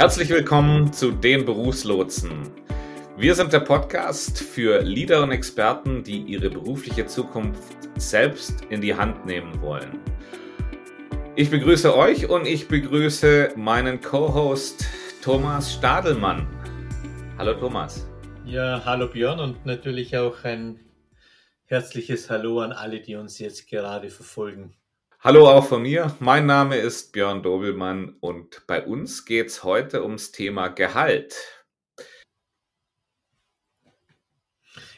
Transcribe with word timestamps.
Herzlich 0.00 0.28
willkommen 0.28 0.92
zu 0.92 1.10
den 1.10 1.44
Berufslotsen. 1.44 2.48
Wir 3.16 3.34
sind 3.34 3.52
der 3.52 3.58
Podcast 3.58 4.38
für 4.38 4.80
Leader 4.80 5.24
und 5.24 5.32
Experten, 5.32 6.04
die 6.04 6.20
ihre 6.20 6.50
berufliche 6.50 7.06
Zukunft 7.06 7.76
selbst 7.96 8.64
in 8.70 8.80
die 8.80 8.94
Hand 8.94 9.26
nehmen 9.26 9.60
wollen. 9.60 9.98
Ich 11.34 11.50
begrüße 11.50 11.96
euch 11.96 12.30
und 12.30 12.46
ich 12.46 12.68
begrüße 12.68 13.54
meinen 13.56 14.00
Co-Host 14.00 14.86
Thomas 15.20 15.74
Stadelmann. 15.74 16.46
Hallo 17.36 17.54
Thomas. 17.54 18.06
Ja, 18.44 18.80
hallo 18.84 19.08
Björn 19.08 19.40
und 19.40 19.66
natürlich 19.66 20.16
auch 20.16 20.44
ein 20.44 20.78
herzliches 21.64 22.30
Hallo 22.30 22.60
an 22.60 22.70
alle, 22.70 23.00
die 23.00 23.16
uns 23.16 23.40
jetzt 23.40 23.68
gerade 23.68 24.10
verfolgen. 24.10 24.76
Hallo 25.20 25.48
auch 25.48 25.66
von 25.66 25.82
mir. 25.82 26.16
Mein 26.20 26.46
Name 26.46 26.76
ist 26.76 27.12
Björn 27.12 27.42
Dobelmann 27.42 28.14
und 28.20 28.64
bei 28.68 28.86
uns 28.86 29.24
geht 29.24 29.48
es 29.48 29.64
heute 29.64 30.04
ums 30.04 30.30
Thema 30.30 30.68
Gehalt. 30.68 31.34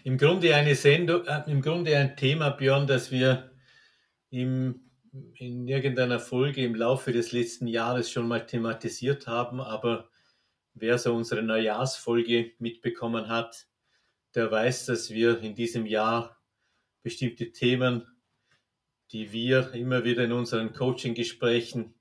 Im 0.05 0.19
Grunde 0.19 0.55
eine 0.55 0.75
Sendung, 0.75 1.25
äh, 1.25 1.51
im 1.51 1.63
Grunde 1.63 1.97
ein 1.97 2.19
Thema, 2.19 2.51
Björn, 2.51 2.87
das 2.87 3.11
wir 3.11 3.51
im, 4.29 4.91
in 5.37 5.67
irgendeiner 5.67 6.21
Folge 6.21 6.67
im 6.67 6.75
Laufe 6.75 7.13
des 7.13 7.33
letzten 7.33 7.67
Jahres 7.67 8.11
schon 8.11 8.29
mal 8.29 8.45
thematisiert 8.45 9.27
haben, 9.27 9.59
aber 9.59 10.11
wer 10.75 10.99
so 10.99 11.15
unsere 11.15 11.43
Neujahrsfolge 11.43 12.53
mitbekommen 12.59 13.29
hat, 13.29 13.69
der 14.35 14.51
weiß, 14.51 14.85
dass 14.85 15.09
wir 15.09 15.41
in 15.41 15.55
diesem 15.55 15.87
Jahr 15.87 16.37
bestimmte 17.03 17.53
Themen 17.53 18.07
die 19.13 19.33
wir 19.33 19.73
immer 19.75 20.05
wieder 20.05 20.25
in 20.25 20.33
unseren 20.33 20.73
Coaching-Gesprächen 20.73 21.95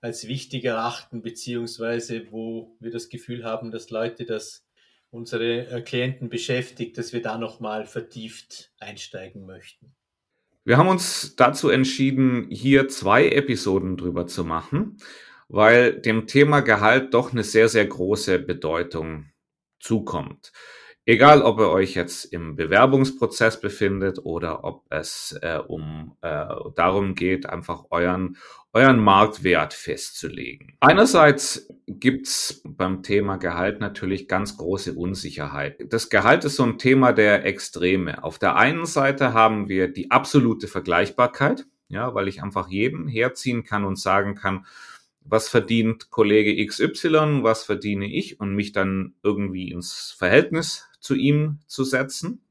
als 0.00 0.28
wichtig 0.28 0.64
erachten, 0.64 1.22
beziehungsweise 1.22 2.30
wo 2.30 2.76
wir 2.80 2.90
das 2.90 3.08
Gefühl 3.08 3.44
haben, 3.44 3.70
dass 3.70 3.90
Leute 3.90 4.24
das 4.24 4.64
unsere 5.10 5.82
Klienten 5.84 6.28
beschäftigt, 6.28 6.98
dass 6.98 7.12
wir 7.12 7.22
da 7.22 7.38
nochmal 7.38 7.86
vertieft 7.86 8.72
einsteigen 8.78 9.46
möchten. 9.46 9.94
Wir 10.64 10.76
haben 10.76 10.88
uns 10.88 11.34
dazu 11.36 11.70
entschieden, 11.70 12.48
hier 12.50 12.88
zwei 12.88 13.28
Episoden 13.30 13.96
drüber 13.96 14.26
zu 14.26 14.44
machen, 14.44 14.98
weil 15.48 15.98
dem 15.98 16.26
Thema 16.26 16.60
Gehalt 16.60 17.14
doch 17.14 17.32
eine 17.32 17.42
sehr, 17.42 17.70
sehr 17.70 17.86
große 17.86 18.38
Bedeutung 18.38 19.30
zukommt. 19.80 20.52
Egal, 21.08 21.40
ob 21.40 21.58
ihr 21.58 21.70
euch 21.70 21.94
jetzt 21.94 22.26
im 22.26 22.54
Bewerbungsprozess 22.54 23.62
befindet 23.62 24.18
oder 24.26 24.62
ob 24.62 24.84
es 24.90 25.34
äh, 25.40 25.56
um 25.56 26.18
äh, 26.20 26.44
darum 26.76 27.14
geht, 27.14 27.48
einfach 27.48 27.84
euren 27.88 28.36
euren 28.74 28.98
Marktwert 29.00 29.72
festzulegen. 29.72 30.76
Einerseits 30.80 31.72
gibt's 31.86 32.60
beim 32.62 33.02
Thema 33.02 33.38
Gehalt 33.38 33.80
natürlich 33.80 34.28
ganz 34.28 34.58
große 34.58 34.92
Unsicherheit. 34.92 35.82
Das 35.88 36.10
Gehalt 36.10 36.44
ist 36.44 36.56
so 36.56 36.64
ein 36.64 36.76
Thema 36.76 37.12
der 37.12 37.46
Extreme. 37.46 38.22
Auf 38.22 38.38
der 38.38 38.56
einen 38.56 38.84
Seite 38.84 39.32
haben 39.32 39.70
wir 39.70 39.88
die 39.88 40.10
absolute 40.10 40.68
Vergleichbarkeit, 40.68 41.64
ja, 41.88 42.14
weil 42.14 42.28
ich 42.28 42.42
einfach 42.42 42.68
jeden 42.68 43.08
herziehen 43.08 43.64
kann 43.64 43.86
und 43.86 43.98
sagen 43.98 44.34
kann, 44.34 44.66
was 45.28 45.48
verdient 45.48 46.10
Kollege 46.10 46.64
XY, 46.66 47.42
was 47.42 47.64
verdiene 47.64 48.06
ich 48.06 48.40
und 48.40 48.54
mich 48.54 48.72
dann 48.72 49.14
irgendwie 49.22 49.70
ins 49.70 50.14
Verhältnis 50.16 50.88
zu 51.00 51.14
ihm 51.14 51.60
zu 51.66 51.84
setzen. 51.84 52.42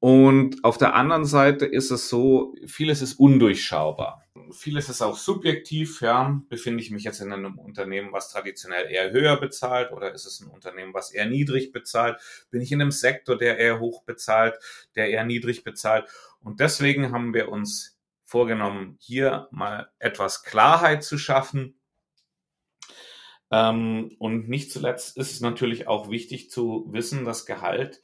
Und 0.00 0.62
auf 0.62 0.78
der 0.78 0.94
anderen 0.94 1.24
Seite 1.24 1.66
ist 1.66 1.90
es 1.90 2.08
so, 2.08 2.54
vieles 2.66 3.02
ist 3.02 3.14
undurchschaubar. 3.14 4.24
Vieles 4.52 4.88
ist 4.88 5.02
auch 5.02 5.16
subjektiv, 5.16 6.00
ja. 6.00 6.40
Befinde 6.48 6.82
ich 6.82 6.92
mich 6.92 7.02
jetzt 7.02 7.20
in 7.20 7.32
einem 7.32 7.58
Unternehmen, 7.58 8.12
was 8.12 8.30
traditionell 8.30 8.88
eher 8.90 9.10
höher 9.10 9.38
bezahlt 9.40 9.90
oder 9.92 10.14
ist 10.14 10.24
es 10.24 10.40
ein 10.40 10.48
Unternehmen, 10.48 10.94
was 10.94 11.10
eher 11.10 11.26
niedrig 11.26 11.72
bezahlt? 11.72 12.20
Bin 12.50 12.60
ich 12.60 12.70
in 12.70 12.80
einem 12.80 12.92
Sektor, 12.92 13.36
der 13.36 13.58
eher 13.58 13.80
hoch 13.80 14.04
bezahlt, 14.04 14.56
der 14.94 15.10
eher 15.10 15.24
niedrig 15.24 15.64
bezahlt? 15.64 16.08
Und 16.40 16.60
deswegen 16.60 17.10
haben 17.10 17.34
wir 17.34 17.48
uns 17.48 17.98
vorgenommen, 18.24 18.98
hier 19.00 19.48
mal 19.50 19.88
etwas 19.98 20.44
Klarheit 20.44 21.02
zu 21.02 21.18
schaffen 21.18 21.77
ähm, 23.50 24.14
und 24.18 24.48
nicht 24.48 24.72
zuletzt 24.72 25.16
ist 25.16 25.32
es 25.32 25.40
natürlich 25.40 25.88
auch 25.88 26.10
wichtig 26.10 26.50
zu 26.50 26.86
wissen, 26.90 27.24
dass 27.24 27.46
Gehalt 27.46 28.02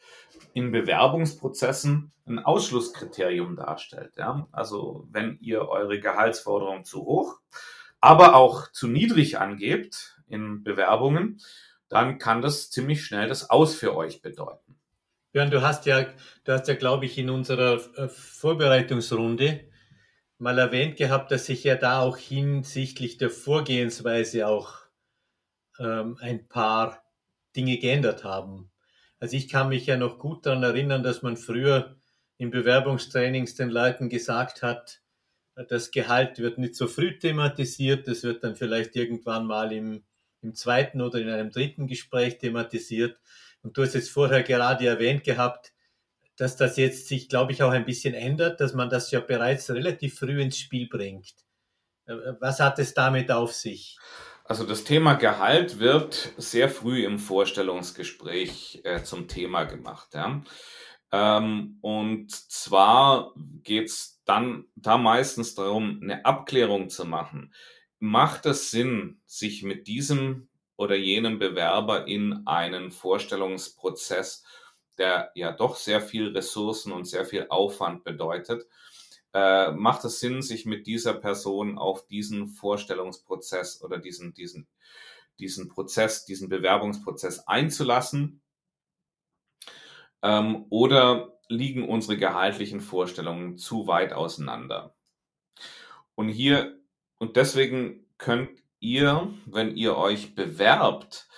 in 0.55 0.73
Bewerbungsprozessen 0.73 2.13
ein 2.27 2.39
Ausschlusskriterium 2.39 3.57
darstellt. 3.57 4.17
Ja? 4.17 4.49
Also 4.53 5.07
wenn 5.11 5.39
ihr 5.41 5.69
eure 5.69 6.01
Gehaltsforderung 6.01 6.85
zu 6.85 7.05
hoch, 7.05 7.41
aber 8.01 8.35
auch 8.35 8.71
zu 8.73 8.87
niedrig 8.87 9.39
angebt 9.39 10.21
in 10.29 10.63
Bewerbungen, 10.63 11.41
dann 11.89 12.19
kann 12.19 12.41
das 12.41 12.71
ziemlich 12.71 13.05
schnell 13.05 13.29
das 13.29 13.51
Aus 13.51 13.75
für 13.75 13.95
euch 13.95 14.23
bedeuten. 14.23 14.79
Björn, 15.33 15.51
du 15.51 15.63
hast 15.63 15.85
ja, 15.87 16.07
du 16.45 16.53
hast 16.53 16.69
ja, 16.69 16.75
glaube 16.75 17.07
ich, 17.07 17.19
in 17.19 17.29
unserer 17.29 17.81
äh, 17.97 18.09
Vorbereitungsrunde 18.09 19.69
mal 20.39 20.59
erwähnt 20.59 20.97
gehabt, 20.97 21.31
dass 21.31 21.47
sich 21.47 21.65
ja 21.65 21.75
da 21.75 22.01
auch 22.01 22.17
hinsichtlich 22.17 23.19
der 23.19 23.31
Vorgehensweise 23.31 24.47
auch 24.47 24.84
ähm, 25.79 26.19
ein 26.21 26.49
paar 26.49 27.05
Dinge 27.57 27.79
geändert 27.79 28.25
haben. 28.25 28.71
Also 29.21 29.37
ich 29.37 29.49
kann 29.49 29.69
mich 29.69 29.87
ja 29.87 29.97
noch 29.97 30.19
gut 30.19 30.47
daran 30.47 30.63
erinnern, 30.63 31.03
dass 31.03 31.23
man 31.23 31.37
früher 31.37 31.97
in 32.37 32.51
Bewerbungstrainings 32.51 33.55
den 33.55 33.71
Leuten 33.71 34.09
gesagt 34.09 34.63
hat, 34.63 35.01
das 35.55 35.93
Gehalt 35.93 36.39
wird 36.41 36.59
nicht 36.59 36.75
so 36.75 36.89
früh 36.89 37.17
thematisiert, 37.19 38.09
das 38.09 38.25
wird 38.25 38.43
dann 38.43 38.57
vielleicht 38.57 38.97
irgendwann 38.97 39.47
mal 39.47 39.73
im, 39.73 40.05
im 40.43 40.55
zweiten 40.55 41.01
oder 41.01 41.21
in 41.21 41.29
einem 41.29 41.51
dritten 41.51 41.87
Gespräch 41.87 42.39
thematisiert. 42.39 43.21
Und 43.63 43.77
du 43.77 43.83
hast 43.83 43.95
jetzt 43.95 44.11
vorher 44.11 44.43
gerade 44.43 44.87
erwähnt 44.87 45.23
gehabt, 45.25 45.73
dass 46.37 46.57
das 46.57 46.77
jetzt 46.77 47.07
sich, 47.07 47.29
glaube 47.29 47.53
ich, 47.53 47.63
auch 47.63 47.71
ein 47.71 47.85
bisschen 47.85 48.15
ändert, 48.15 48.61
dass 48.61 48.75
man 48.75 48.91
das 48.91 49.11
ja 49.13 49.21
bereits 49.21 49.71
relativ 49.71 50.19
früh 50.19 50.43
ins 50.43 50.59
Spiel 50.59 50.89
bringt. 50.89 51.35
Äh, 52.07 52.35
was 52.41 52.61
hat 52.61 52.79
es 52.81 52.93
damit 52.95 53.31
auf 53.31 53.53
sich? 53.53 53.99
Also 54.47 54.65
das 54.65 54.85
Thema 54.85 55.15
Gehalt 55.15 55.79
wird 55.79 56.35
sehr 56.37 56.69
früh 56.69 57.07
im 57.07 57.19
Vorstellungsgespräch 57.19 58.83
äh, 58.85 59.03
zum 59.03 59.27
Thema 59.27 59.65
gemacht. 59.65 60.13
Ja? 60.13 60.43
Ähm, 61.13 61.79
und 61.81 62.31
zwar 62.31 63.33
geht's 63.37 64.21
dann 64.27 64.67
da 64.77 64.99
meistens 64.99 65.55
darum, 65.55 66.01
eine 66.03 66.27
Abklärung 66.27 66.91
zu 66.91 67.07
machen. 67.07 67.55
Macht 68.01 68.45
es 68.45 68.71
Sinn, 68.71 69.23
sich 69.25 69.63
mit 69.63 69.87
diesem 69.87 70.49
oder 70.77 70.95
jenem 70.95 71.39
Bewerber 71.39 72.07
in 72.07 72.47
einen 72.47 72.91
Vorstellungsprozess, 72.91 74.45
der 74.99 75.31
ja 75.35 75.53
doch 75.53 75.77
sehr 75.77 76.03
viel 76.03 76.29
Ressourcen 76.37 76.93
und 76.93 77.07
sehr 77.07 77.25
viel 77.25 77.47
Aufwand 77.49 78.05
bedeutet, 78.05 78.67
äh, 79.35 79.73
macht 79.73 80.05
es 80.05 80.21
Sinn, 80.21 80.43
sich 80.43 80.65
mit 80.65 80.87
dieser 80.87 81.13
Person 81.13 81.77
auf 81.77 82.07
diesen 82.07 82.47
Vorstellungsprozess 82.47 83.83
oder 83.83 83.99
diesen, 83.99 84.33
diesen, 84.33 84.69
diesen 85.41 85.69
Prozess, 85.69 86.25
diesen 86.25 86.49
Bewerbungsprozess 86.49 87.41
einzulassen? 87.41 88.41
Ähm, 90.23 90.67
oder 90.71 91.39
liegen 91.49 91.89
unsere 91.89 92.17
gehaltlichen 92.17 92.81
Vorstellungen 92.81 93.59
zu 93.59 93.89
weit 93.89 94.13
auseinander? 94.13 94.95
Und 96.15 96.29
hier, 96.29 96.79
und 97.19 97.37
deswegen 97.37 98.07
könnt 98.19 98.63
ihr, 98.79 99.35
wenn 99.47 99.77
ihr 99.77 99.97
euch 99.97 100.37
bewerbt, 100.37 101.29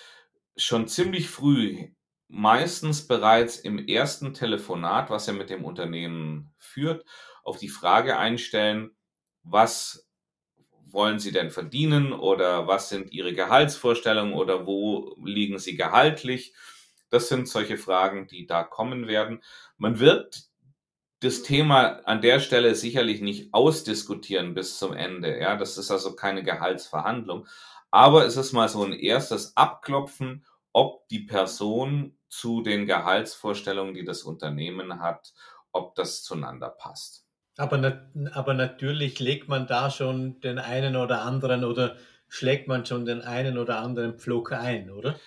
schon 0.56 0.86
ziemlich 0.86 1.30
früh, 1.30 1.88
meistens 2.28 3.06
bereits 3.06 3.58
im 3.58 3.78
ersten 3.78 4.34
Telefonat, 4.34 5.08
was 5.08 5.28
ihr 5.28 5.34
mit 5.34 5.48
dem 5.48 5.64
Unternehmen 5.64 6.52
führt, 6.58 7.04
auf 7.46 7.58
die 7.58 7.68
Frage 7.68 8.18
einstellen, 8.18 8.90
was 9.42 10.08
wollen 10.86 11.18
Sie 11.18 11.32
denn 11.32 11.50
verdienen 11.50 12.12
oder 12.12 12.66
was 12.66 12.88
sind 12.88 13.12
Ihre 13.12 13.34
Gehaltsvorstellungen 13.34 14.34
oder 14.34 14.66
wo 14.66 15.16
liegen 15.24 15.58
Sie 15.58 15.76
gehaltlich? 15.76 16.54
Das 17.10 17.28
sind 17.28 17.48
solche 17.48 17.76
Fragen, 17.78 18.26
die 18.26 18.46
da 18.46 18.64
kommen 18.64 19.06
werden. 19.06 19.42
Man 19.78 19.98
wird 20.00 20.44
das 21.20 21.42
Thema 21.42 22.00
an 22.06 22.20
der 22.22 22.40
Stelle 22.40 22.74
sicherlich 22.74 23.20
nicht 23.20 23.52
ausdiskutieren 23.54 24.54
bis 24.54 24.78
zum 24.78 24.92
Ende. 24.94 25.38
Ja, 25.40 25.56
das 25.56 25.78
ist 25.78 25.90
also 25.90 26.14
keine 26.16 26.42
Gehaltsverhandlung. 26.42 27.46
Aber 27.90 28.26
es 28.26 28.36
ist 28.36 28.52
mal 28.52 28.68
so 28.68 28.84
ein 28.84 28.92
erstes 28.92 29.56
Abklopfen, 29.56 30.46
ob 30.72 31.08
die 31.08 31.20
Person 31.20 32.18
zu 32.28 32.62
den 32.62 32.86
Gehaltsvorstellungen, 32.86 33.94
die 33.94 34.04
das 34.04 34.22
Unternehmen 34.24 35.00
hat, 35.00 35.32
ob 35.72 35.94
das 35.94 36.22
zueinander 36.22 36.68
passt. 36.70 37.25
Aber, 37.56 38.02
aber 38.32 38.54
natürlich 38.54 39.18
legt 39.18 39.48
man 39.48 39.66
da 39.66 39.90
schon 39.90 40.40
den 40.40 40.58
einen 40.58 40.96
oder 40.96 41.22
anderen 41.22 41.64
oder 41.64 41.96
schlägt 42.28 42.68
man 42.68 42.84
schon 42.84 43.06
den 43.06 43.22
einen 43.22 43.56
oder 43.56 43.78
anderen 43.78 44.18
Pflock 44.18 44.52
ein, 44.52 44.90
oder? 44.90 45.18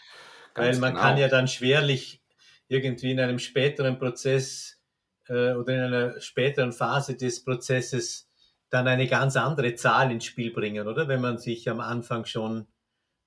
Ganz 0.54 0.76
Weil 0.76 0.78
man 0.78 0.92
genau. 0.94 1.04
kann 1.04 1.18
ja 1.18 1.28
dann 1.28 1.48
schwerlich 1.48 2.22
irgendwie 2.68 3.12
in 3.12 3.20
einem 3.20 3.40
späteren 3.40 3.98
Prozess 3.98 4.80
äh, 5.28 5.54
oder 5.54 5.74
in 5.74 5.80
einer 5.82 6.22
späteren 6.22 6.72
Phase 6.72 7.16
des 7.16 7.44
Prozesses 7.44 8.30
dann 8.70 8.88
eine 8.88 9.08
ganz 9.08 9.36
andere 9.36 9.74
Zahl 9.76 10.12
ins 10.12 10.26
Spiel 10.26 10.52
bringen, 10.52 10.88
oder? 10.88 11.08
Wenn 11.08 11.22
man 11.22 11.40
sich 11.40 11.68
am 11.68 11.80
Anfang 11.80 12.26
schon 12.26 12.68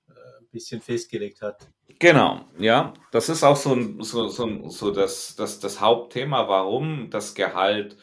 äh, 0.07 0.13
bisschen 0.51 0.79
festgelegt 0.79 1.41
hat. 1.41 1.67
Genau, 1.99 2.45
ja. 2.57 2.93
Das 3.11 3.27
ist 3.27 3.43
auch 3.43 3.57
so, 3.57 4.01
so, 4.01 4.29
so, 4.29 4.69
so 4.69 4.91
das, 4.91 5.35
das, 5.35 5.59
das 5.59 5.81
Hauptthema, 5.81 6.47
warum 6.47 7.09
das 7.09 7.35
Gehalt 7.35 7.97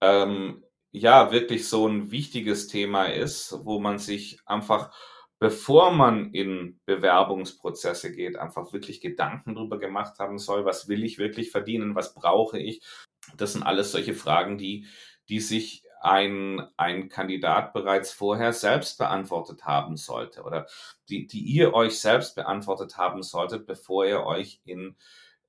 ähm, 0.00 0.64
ja 0.92 1.30
wirklich 1.32 1.68
so 1.68 1.86
ein 1.86 2.10
wichtiges 2.10 2.68
Thema 2.68 3.06
ist, 3.06 3.54
wo 3.64 3.78
man 3.80 3.98
sich 3.98 4.38
einfach, 4.46 4.90
bevor 5.38 5.92
man 5.92 6.32
in 6.32 6.80
Bewerbungsprozesse 6.86 8.12
geht, 8.14 8.38
einfach 8.38 8.72
wirklich 8.72 9.00
Gedanken 9.00 9.54
darüber 9.54 9.78
gemacht 9.78 10.18
haben 10.18 10.38
soll, 10.38 10.64
was 10.64 10.88
will 10.88 11.04
ich 11.04 11.18
wirklich 11.18 11.50
verdienen, 11.50 11.94
was 11.94 12.14
brauche 12.14 12.58
ich. 12.58 12.82
Das 13.36 13.52
sind 13.52 13.62
alles 13.62 13.92
solche 13.92 14.14
Fragen, 14.14 14.56
die, 14.58 14.86
die 15.28 15.40
sich 15.40 15.82
ein, 16.00 16.62
ein 16.76 17.08
Kandidat 17.08 17.72
bereits 17.72 18.12
vorher 18.12 18.52
selbst 18.52 18.98
beantwortet 18.98 19.64
haben 19.64 19.96
sollte 19.96 20.42
oder 20.42 20.66
die, 21.08 21.26
die 21.26 21.40
ihr 21.40 21.74
euch 21.74 22.00
selbst 22.00 22.36
beantwortet 22.36 22.96
haben 22.96 23.22
solltet, 23.22 23.66
bevor 23.66 24.06
ihr 24.06 24.24
euch 24.24 24.60
in, 24.64 24.96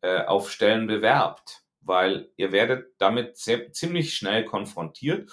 äh, 0.01 0.23
auf 0.23 0.51
Stellen 0.51 0.87
bewerbt, 0.87 1.63
weil 1.87 2.31
ihr 2.37 2.51
werdet 2.51 2.93
damit 2.99 3.37
sehr, 3.37 3.71
ziemlich 3.71 4.13
schnell 4.15 4.45
konfrontiert 4.45 5.31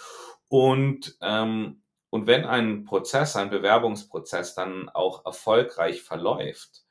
und, 0.48 1.16
ähm, 1.20 1.82
und 2.10 2.26
wenn 2.26 2.44
ein 2.44 2.84
Prozess, 2.84 3.36
ein 3.36 3.50
Bewerbungsprozess 3.50 4.54
dann 4.54 4.88
auch 4.88 5.26
erfolgreich 5.26 6.02
verläuft, 6.02 6.84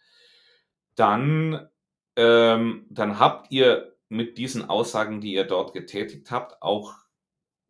dann, 0.95 1.69
ähm, 2.15 2.86
dann 2.89 3.19
habt 3.19 3.51
ihr 3.51 3.95
mit 4.10 4.38
diesen 4.38 4.69
Aussagen, 4.69 5.21
die 5.21 5.33
ihr 5.33 5.45
dort 5.45 5.74
getätigt 5.74 6.30
habt, 6.30 6.62
auch 6.62 6.94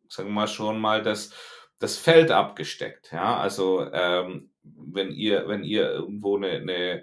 sagen 0.08 0.28
wir 0.28 0.34
mal, 0.34 0.48
schon 0.48 0.80
mal 0.80 1.02
das, 1.02 1.32
das 1.78 1.96
Feld 1.96 2.30
abgesteckt. 2.30 3.12
Ja, 3.12 3.38
also 3.38 3.86
ähm, 3.92 4.53
wenn 4.64 5.12
ihr, 5.12 5.48
wenn 5.48 5.64
ihr 5.64 5.90
irgendwo 5.90 6.36
eine, 6.36 6.52
eine, 6.52 7.02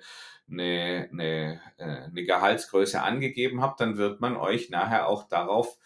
eine, 0.49 1.09
eine, 1.11 1.61
äh, 1.77 1.83
eine 1.83 2.23
Gehaltsgröße 2.23 3.01
angegeben 3.01 3.61
habt, 3.61 3.79
dann 3.79 3.97
wird 3.97 4.19
man 4.19 4.35
euch 4.35 4.69
nachher 4.69 5.07
auch 5.07 5.27
darauf 5.27 5.77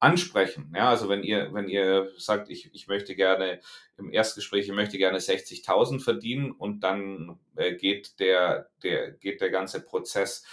ansprechen. 0.00 0.72
Ja, 0.74 0.90
also 0.90 1.08
wenn 1.08 1.22
ihr, 1.22 1.52
wenn 1.54 1.68
ihr 1.68 2.10
sagt, 2.18 2.50
ich, 2.50 2.72
ich 2.74 2.88
möchte 2.88 3.14
gerne 3.14 3.60
im 3.96 4.12
Erstgespräch, 4.12 4.66
ich 4.66 4.74
möchte 4.74 4.98
gerne 4.98 5.18
60.000 5.18 6.00
verdienen 6.00 6.52
und 6.52 6.80
dann 6.80 7.38
äh, 7.56 7.74
geht 7.74 8.20
der, 8.20 8.68
der, 8.82 9.12
geht 9.12 9.40
der 9.40 9.50
ganze 9.50 9.80
Prozess 9.80 10.44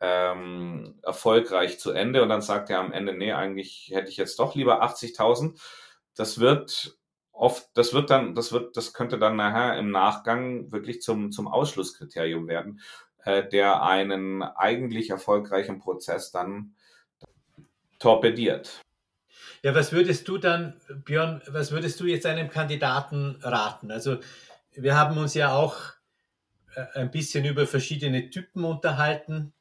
ähm, 0.00 0.98
erfolgreich 1.02 1.78
zu 1.78 1.92
Ende 1.92 2.22
und 2.22 2.28
dann 2.28 2.42
sagt 2.42 2.70
er 2.70 2.78
am 2.78 2.92
Ende, 2.92 3.12
nee, 3.12 3.32
eigentlich 3.32 3.90
hätte 3.92 4.10
ich 4.10 4.16
jetzt 4.16 4.38
doch 4.38 4.54
lieber 4.54 4.82
80.000. 4.82 5.60
Das 6.14 6.40
wird 6.40 6.96
oft, 7.34 7.68
das 7.74 7.92
wird 7.92 8.10
dann, 8.10 8.34
das 8.34 8.52
wird, 8.52 8.76
das 8.76 8.94
könnte 8.94 9.18
dann 9.18 9.36
nachher 9.36 9.78
im 9.78 9.90
Nachgang 9.90 10.72
wirklich 10.72 11.02
zum, 11.02 11.32
zum 11.32 11.48
Ausschlusskriterium 11.48 12.48
werden, 12.48 12.80
äh, 13.24 13.46
der 13.46 13.82
einen 13.82 14.42
eigentlich 14.42 15.10
erfolgreichen 15.10 15.80
Prozess 15.80 16.30
dann 16.30 16.74
torpediert. 17.98 18.80
Ja, 19.62 19.74
was 19.74 19.92
würdest 19.92 20.28
du 20.28 20.38
dann, 20.38 20.80
Björn, 21.04 21.42
was 21.48 21.72
würdest 21.72 21.98
du 22.00 22.04
jetzt 22.04 22.26
einem 22.26 22.50
Kandidaten 22.50 23.36
raten? 23.42 23.90
Also 23.90 24.18
wir 24.72 24.96
haben 24.96 25.16
uns 25.18 25.34
ja 25.34 25.54
auch 25.54 25.76
äh, 26.74 26.84
ein 26.94 27.10
bisschen 27.10 27.44
über 27.44 27.66
verschiedene 27.66 28.30
Typen 28.30 28.64
unterhalten 28.64 29.52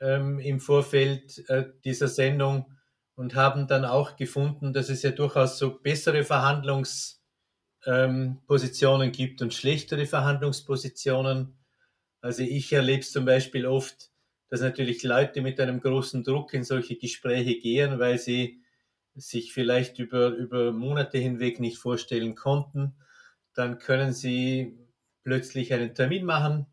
ähm, 0.00 0.38
im 0.40 0.60
Vorfeld 0.60 1.48
äh, 1.48 1.66
dieser 1.84 2.08
Sendung 2.08 2.76
und 3.20 3.34
haben 3.34 3.66
dann 3.66 3.84
auch 3.84 4.16
gefunden, 4.16 4.72
dass 4.72 4.88
es 4.88 5.02
ja 5.02 5.10
durchaus 5.10 5.58
so 5.58 5.78
bessere 5.78 6.24
Verhandlungspositionen 6.24 9.08
ähm, 9.08 9.12
gibt 9.12 9.42
und 9.42 9.52
schlechtere 9.52 10.06
Verhandlungspositionen. 10.06 11.58
Also 12.22 12.44
ich 12.44 12.72
erlebe 12.72 13.00
es 13.00 13.12
zum 13.12 13.26
Beispiel 13.26 13.66
oft, 13.66 14.10
dass 14.48 14.62
natürlich 14.62 15.02
Leute 15.02 15.42
mit 15.42 15.60
einem 15.60 15.82
großen 15.82 16.24
Druck 16.24 16.54
in 16.54 16.64
solche 16.64 16.96
Gespräche 16.96 17.58
gehen, 17.58 17.98
weil 17.98 18.18
sie 18.18 18.62
sich 19.14 19.52
vielleicht 19.52 19.98
über, 19.98 20.28
über 20.28 20.72
Monate 20.72 21.18
hinweg 21.18 21.60
nicht 21.60 21.76
vorstellen 21.76 22.34
konnten. 22.34 22.94
Dann 23.52 23.78
können 23.78 24.14
sie 24.14 24.78
plötzlich 25.24 25.74
einen 25.74 25.94
Termin 25.94 26.24
machen, 26.24 26.64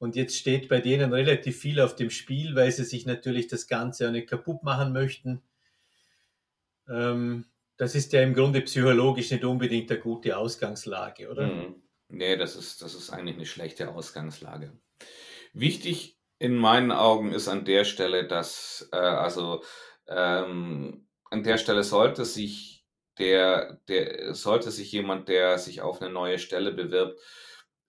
und 0.00 0.14
jetzt 0.14 0.36
steht 0.36 0.68
bei 0.68 0.80
denen 0.80 1.12
relativ 1.12 1.58
viel 1.58 1.80
auf 1.80 1.96
dem 1.96 2.10
Spiel, 2.10 2.54
weil 2.54 2.70
sie 2.70 2.84
sich 2.84 3.04
natürlich 3.04 3.48
das 3.48 3.66
Ganze 3.66 4.06
auch 4.06 4.12
nicht 4.12 4.28
kaputt 4.28 4.62
machen 4.62 4.92
möchten. 4.92 5.42
Ähm, 6.90 7.46
das 7.76 7.94
ist 7.94 8.12
ja 8.12 8.22
im 8.22 8.34
Grunde 8.34 8.60
psychologisch 8.62 9.30
nicht 9.30 9.44
unbedingt 9.44 9.90
eine 9.90 10.00
gute 10.00 10.36
Ausgangslage, 10.36 11.30
oder? 11.30 11.46
Mhm. 11.46 11.82
Nee, 12.08 12.36
das 12.36 12.56
ist, 12.56 12.82
das 12.82 12.94
ist 12.94 13.10
eigentlich 13.10 13.36
eine 13.36 13.46
schlechte 13.46 13.90
Ausgangslage. 13.90 14.72
Wichtig 15.52 16.18
in 16.38 16.54
meinen 16.54 16.92
Augen 16.92 17.32
ist 17.32 17.48
an 17.48 17.64
der 17.64 17.84
Stelle, 17.84 18.26
dass, 18.26 18.88
äh, 18.92 18.96
also 18.96 19.62
ähm, 20.06 21.08
an 21.30 21.42
der 21.42 21.58
Stelle 21.58 21.84
sollte 21.84 22.24
sich 22.24 22.86
der, 23.18 23.80
der, 23.88 24.34
sollte 24.34 24.70
sich 24.70 24.92
jemand, 24.92 25.28
der 25.28 25.58
sich 25.58 25.80
auf 25.82 26.00
eine 26.00 26.10
neue 26.10 26.38
Stelle 26.38 26.72
bewirbt, 26.72 27.20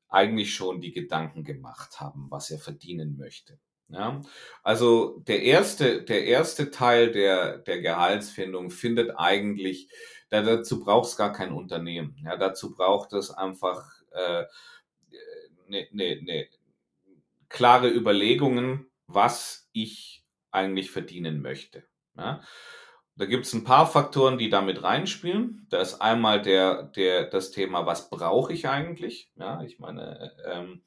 eigentlich 0.08 0.54
schon 0.54 0.82
die 0.82 0.92
Gedanken 0.92 1.44
gemacht 1.44 2.00
haben, 2.00 2.28
was 2.30 2.50
er 2.50 2.58
verdienen 2.58 3.16
möchte. 3.16 3.60
Ja, 3.90 4.22
also 4.62 5.20
der 5.28 5.42
erste, 5.42 6.04
der 6.04 6.26
erste 6.26 6.70
Teil 6.70 7.12
der, 7.12 7.58
der 7.58 7.82
Gehaltsfindung 7.82 8.70
findet 8.70 9.12
eigentlich, 9.18 9.90
da, 10.30 10.44
dazu 10.44 10.84
braucht 10.84 11.10
es 11.10 11.18
gar 11.18 11.34
kein 11.34 11.52
Unternehmen. 11.52 12.16
Ja, 12.24 12.38
dazu 12.38 12.76
braucht 12.76 13.14
es 13.14 13.32
einfach 13.32 13.84
äh, 14.12 14.46
ne, 15.68 15.88
ne, 15.92 16.22
ne, 16.22 16.48
klare 17.50 17.90
Überlegungen, 17.90 18.86
was 19.08 19.68
ich 19.74 20.24
eigentlich 20.52 20.92
verdienen 20.92 21.42
möchte. 21.42 21.84
Ja. 22.16 22.42
Da 23.16 23.26
gibt 23.26 23.46
es 23.46 23.54
ein 23.54 23.66
paar 23.66 23.86
Faktoren, 23.86 24.38
die 24.38 24.50
damit 24.50 24.82
reinspielen. 24.82 25.68
Da 25.70 25.82
ist 25.82 25.96
einmal 25.96 26.42
der, 26.42 26.84
der, 26.84 27.26
das 27.26 27.52
Thema, 27.52 27.86
was 27.86 28.10
brauche 28.10 28.54
ich 28.54 28.70
eigentlich? 28.70 29.32
Ja, 29.36 29.62
ich 29.64 29.78
meine, 29.78 30.32
ähm, 30.46 30.84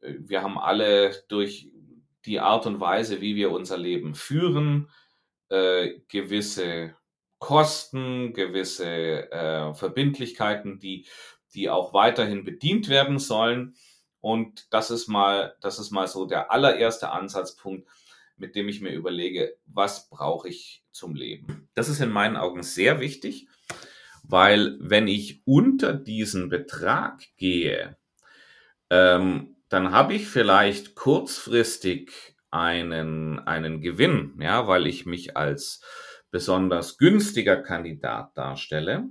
wir 0.00 0.42
haben 0.42 0.58
alle 0.58 1.12
durch 1.28 1.70
die 2.26 2.40
Art 2.40 2.66
und 2.66 2.80
Weise, 2.80 3.20
wie 3.20 3.36
wir 3.36 3.50
unser 3.50 3.78
Leben 3.78 4.14
führen, 4.14 4.90
äh, 5.48 6.00
gewisse 6.08 6.94
Kosten, 7.38 8.34
gewisse 8.34 9.30
äh, 9.32 9.74
Verbindlichkeiten, 9.74 10.78
die, 10.78 11.06
die 11.54 11.70
auch 11.70 11.94
weiterhin 11.94 12.44
bedient 12.44 12.88
werden 12.88 13.18
sollen. 13.18 13.74
Und 14.20 14.72
das 14.72 14.90
ist 14.90 15.08
mal, 15.08 15.56
das 15.60 15.78
ist 15.78 15.90
mal 15.90 16.06
so 16.06 16.26
der 16.26 16.52
allererste 16.52 17.10
Ansatzpunkt, 17.10 17.88
mit 18.36 18.54
dem 18.54 18.68
ich 18.68 18.80
mir 18.80 18.92
überlege, 18.92 19.56
was 19.66 20.08
brauche 20.10 20.48
ich 20.48 20.84
zum 20.92 21.14
Leben. 21.14 21.68
Das 21.74 21.88
ist 21.88 22.00
in 22.00 22.10
meinen 22.10 22.36
Augen 22.36 22.62
sehr 22.62 23.00
wichtig, 23.00 23.48
weil 24.22 24.76
wenn 24.80 25.08
ich 25.08 25.42
unter 25.46 25.94
diesen 25.94 26.48
Betrag 26.50 27.22
gehe, 27.36 27.96
ähm, 28.90 29.56
dann 29.70 29.92
habe 29.92 30.14
ich 30.14 30.28
vielleicht 30.28 30.96
kurzfristig 30.96 32.36
einen, 32.50 33.38
einen 33.38 33.80
Gewinn, 33.80 34.36
ja, 34.40 34.66
weil 34.66 34.86
ich 34.86 35.06
mich 35.06 35.36
als 35.36 35.80
besonders 36.30 36.98
günstiger 36.98 37.56
Kandidat 37.62 38.36
darstelle. 38.36 39.04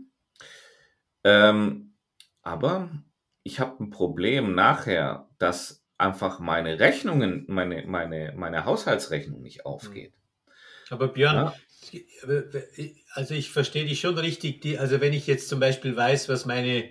Ähm, 1.24 1.96
aber 2.42 2.92
ich 3.44 3.60
habe 3.60 3.84
ein 3.84 3.90
Problem 3.90 4.54
nachher, 4.54 5.30
dass 5.38 5.86
einfach 5.98 6.40
meine 6.40 6.80
Rechnungen, 6.80 7.46
meine, 7.48 7.86
meine, 7.88 8.34
meine 8.36 8.66
Haushaltsrechnung 8.66 9.42
nicht 9.42 9.66
aufgeht. 9.66 10.14
Aber 10.90 11.08
Björn, 11.08 11.36
ja? 11.36 11.54
also 13.14 13.34
ich 13.34 13.52
verstehe 13.52 13.86
dich 13.86 14.02
schon 14.02 14.18
richtig. 14.18 14.62
Die, 14.62 14.78
also 14.78 15.00
wenn 15.00 15.14
ich 15.14 15.28
jetzt 15.28 15.48
zum 15.48 15.60
Beispiel 15.60 15.96
weiß, 15.96 16.28
was 16.28 16.46
meine, 16.46 16.90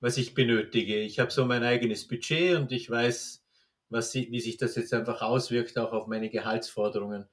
was 0.00 0.16
ich 0.16 0.34
benötige, 0.34 0.98
ich 0.98 1.18
habe 1.18 1.30
so 1.30 1.44
mein 1.44 1.62
eigenes 1.62 2.06
Budget 2.06 2.56
und 2.56 2.72
ich 2.72 2.90
weiß, 2.90 3.44
was, 3.90 4.14
wie 4.14 4.40
sich 4.40 4.56
das 4.58 4.76
jetzt 4.76 4.92
einfach 4.94 5.22
auswirkt 5.22 5.78
auch 5.78 5.92
auf 5.92 6.06
meine 6.06 6.30
Gehaltsforderungen, 6.30 7.26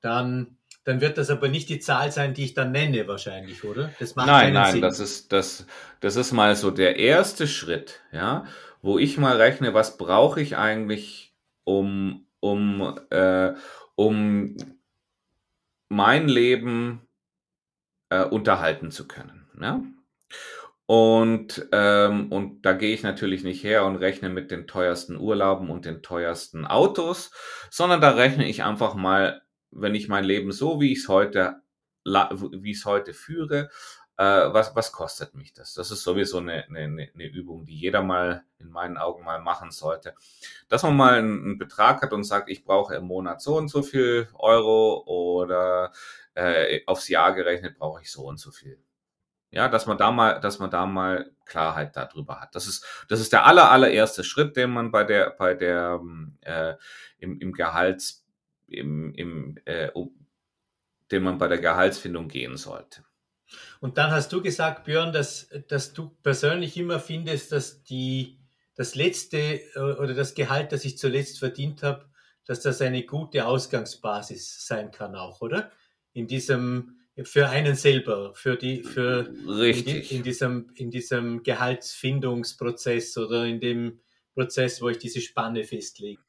dann 0.00 0.58
dann 0.86 1.00
wird 1.00 1.16
das 1.16 1.30
aber 1.30 1.48
nicht 1.48 1.70
die 1.70 1.78
Zahl 1.78 2.12
sein, 2.12 2.34
die 2.34 2.44
ich 2.44 2.52
dann 2.52 2.70
nenne, 2.70 3.08
wahrscheinlich, 3.08 3.64
oder? 3.64 3.90
Das 3.98 4.16
macht 4.16 4.26
nein, 4.26 4.52
nein, 4.52 4.72
Sinn. 4.72 4.82
das 4.82 5.00
ist 5.00 5.32
das, 5.32 5.66
das 6.00 6.16
ist 6.16 6.32
mal 6.32 6.54
so 6.56 6.70
der 6.70 6.96
erste 6.96 7.46
Schritt, 7.48 8.02
ja 8.12 8.44
wo 8.84 8.98
ich 8.98 9.16
mal 9.16 9.38
rechne, 9.38 9.72
was 9.72 9.96
brauche 9.96 10.42
ich 10.42 10.58
eigentlich, 10.58 11.34
um, 11.64 12.26
um, 12.40 13.00
äh, 13.08 13.54
um 13.94 14.56
mein 15.88 16.28
Leben 16.28 17.08
äh, 18.10 18.24
unterhalten 18.24 18.90
zu 18.90 19.08
können. 19.08 19.48
Ja? 19.58 19.82
Und, 20.86 21.66
ähm, 21.72 22.30
und 22.30 22.62
da 22.62 22.74
gehe 22.74 22.94
ich 22.94 23.02
natürlich 23.02 23.42
nicht 23.42 23.64
her 23.64 23.86
und 23.86 23.96
rechne 23.96 24.28
mit 24.28 24.50
den 24.50 24.66
teuersten 24.66 25.16
Urlauben 25.16 25.70
und 25.70 25.86
den 25.86 26.02
teuersten 26.02 26.66
Autos, 26.66 27.30
sondern 27.70 28.02
da 28.02 28.10
rechne 28.10 28.46
ich 28.46 28.64
einfach 28.64 28.94
mal, 28.94 29.42
wenn 29.70 29.94
ich 29.94 30.08
mein 30.08 30.24
Leben 30.24 30.52
so, 30.52 30.80
wie 30.80 30.92
ich 30.92 30.98
es 30.98 31.08
heute, 31.08 31.62
wie 32.04 32.72
ich 32.72 32.78
es 32.78 32.84
heute 32.84 33.14
führe, 33.14 33.70
äh, 34.16 34.24
was, 34.24 34.76
was 34.76 34.92
kostet 34.92 35.34
mich 35.34 35.52
das? 35.54 35.74
Das 35.74 35.90
ist 35.90 36.02
sowieso 36.02 36.38
eine, 36.38 36.64
eine, 36.68 37.08
eine 37.14 37.26
Übung, 37.26 37.64
die 37.64 37.76
jeder 37.76 38.02
mal 38.02 38.44
in 38.58 38.70
meinen 38.70 38.96
Augen 38.96 39.24
mal 39.24 39.40
machen 39.40 39.70
sollte. 39.70 40.14
Dass 40.68 40.82
man 40.82 40.96
mal 40.96 41.14
einen, 41.14 41.42
einen 41.42 41.58
Betrag 41.58 42.02
hat 42.02 42.12
und 42.12 42.24
sagt, 42.24 42.50
ich 42.50 42.64
brauche 42.64 42.94
im 42.94 43.04
Monat 43.04 43.40
so 43.40 43.56
und 43.56 43.68
so 43.68 43.82
viel 43.82 44.28
Euro 44.34 45.02
oder 45.06 45.92
äh, 46.34 46.82
aufs 46.86 47.08
Jahr 47.08 47.34
gerechnet 47.34 47.78
brauche 47.78 48.02
ich 48.02 48.12
so 48.12 48.22
und 48.24 48.38
so 48.38 48.50
viel. 48.50 48.78
Ja, 49.54 49.68
dass 49.68 49.86
man 49.86 49.96
da 49.96 50.10
mal, 50.10 50.40
dass 50.40 50.58
man 50.58 50.68
da 50.68 50.84
mal 50.84 51.30
Klarheit 51.44 51.94
darüber 51.94 52.40
hat. 52.40 52.56
Das 52.56 52.66
ist, 52.66 52.84
das 53.08 53.20
ist 53.20 53.32
der 53.32 53.46
aller, 53.46 53.70
allererste 53.70 54.24
Schritt, 54.24 54.56
den 54.56 54.70
man 54.70 54.90
bei 54.90 55.04
der, 55.04 55.30
bei 55.30 55.54
der, 55.54 56.00
äh, 56.40 56.74
im, 57.18 57.38
im 57.38 57.52
Gehalts, 57.52 58.26
im, 58.66 59.14
im, 59.14 59.56
äh, 59.64 59.90
den 61.12 61.22
man 61.22 61.38
bei 61.38 61.46
der 61.46 61.58
Gehaltsfindung 61.58 62.26
gehen 62.26 62.56
sollte. 62.56 63.04
Und 63.78 63.96
dann 63.96 64.10
hast 64.10 64.32
du 64.32 64.42
gesagt, 64.42 64.86
Björn, 64.86 65.12
dass, 65.12 65.48
dass 65.68 65.92
du 65.92 66.08
persönlich 66.24 66.76
immer 66.76 66.98
findest, 66.98 67.52
dass 67.52 67.84
die, 67.84 68.40
das 68.74 68.96
letzte 68.96 69.38
äh, 69.38 69.78
oder 69.78 70.14
das 70.14 70.34
Gehalt, 70.34 70.72
das 70.72 70.84
ich 70.84 70.98
zuletzt 70.98 71.38
verdient 71.38 71.84
habe, 71.84 72.06
dass 72.44 72.60
das 72.60 72.80
eine 72.80 73.04
gute 73.04 73.46
Ausgangsbasis 73.46 74.66
sein 74.66 74.90
kann 74.90 75.14
auch, 75.14 75.42
oder? 75.42 75.70
In 76.12 76.26
diesem, 76.26 76.98
für 77.22 77.48
einen 77.48 77.76
selber, 77.76 78.34
für 78.34 78.56
die, 78.56 78.82
für 78.82 79.32
Richtig. 79.46 80.10
In, 80.10 80.18
in, 80.18 80.22
diesem, 80.24 80.70
in 80.74 80.90
diesem 80.90 81.42
Gehaltsfindungsprozess 81.42 83.16
oder 83.18 83.44
in 83.44 83.60
dem 83.60 84.00
Prozess, 84.34 84.82
wo 84.82 84.88
ich 84.88 84.98
diese 84.98 85.20
Spanne 85.20 85.64
festlege. 85.64 86.20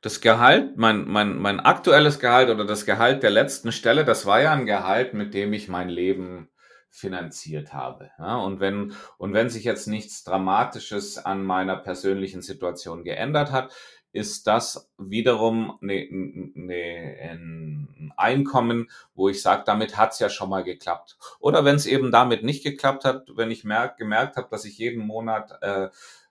Das 0.00 0.20
Gehalt, 0.20 0.76
mein, 0.76 1.04
mein, 1.06 1.36
mein 1.36 1.60
aktuelles 1.60 2.18
Gehalt 2.18 2.50
oder 2.50 2.64
das 2.64 2.86
Gehalt 2.86 3.22
der 3.22 3.30
letzten 3.30 3.70
Stelle, 3.72 4.04
das 4.04 4.26
war 4.26 4.40
ja 4.40 4.52
ein 4.52 4.66
Gehalt, 4.66 5.14
mit 5.14 5.34
dem 5.34 5.52
ich 5.52 5.68
mein 5.68 5.88
Leben 5.88 6.48
finanziert 6.90 7.72
habe. 7.72 8.10
Ja, 8.18 8.36
und 8.36 8.60
wenn, 8.60 8.94
und 9.16 9.32
wenn 9.32 9.48
sich 9.48 9.64
jetzt 9.64 9.86
nichts 9.86 10.24
Dramatisches 10.24 11.18
an 11.18 11.42
meiner 11.42 11.76
persönlichen 11.76 12.42
Situation 12.42 13.02
geändert 13.02 13.50
hat, 13.50 13.72
ist 14.12 14.46
das 14.46 14.90
wiederum 14.98 15.78
eine, 15.80 16.06
eine, 16.54 17.16
ein 17.20 18.12
Einkommen, 18.16 18.90
wo 19.14 19.28
ich 19.28 19.42
sage, 19.42 19.62
damit 19.64 19.96
hat's 19.96 20.18
ja 20.18 20.28
schon 20.28 20.50
mal 20.50 20.64
geklappt. 20.64 21.16
Oder 21.40 21.64
wenn 21.64 21.76
es 21.76 21.86
eben 21.86 22.12
damit 22.12 22.44
nicht 22.44 22.62
geklappt 22.62 23.04
hat, 23.04 23.26
wenn 23.34 23.50
ich 23.50 23.64
merk, 23.64 23.96
gemerkt 23.96 24.36
habe, 24.36 24.48
dass 24.50 24.64
ich 24.64 24.78
jeden 24.78 25.06
Monat 25.06 25.58
äh, 25.62 25.88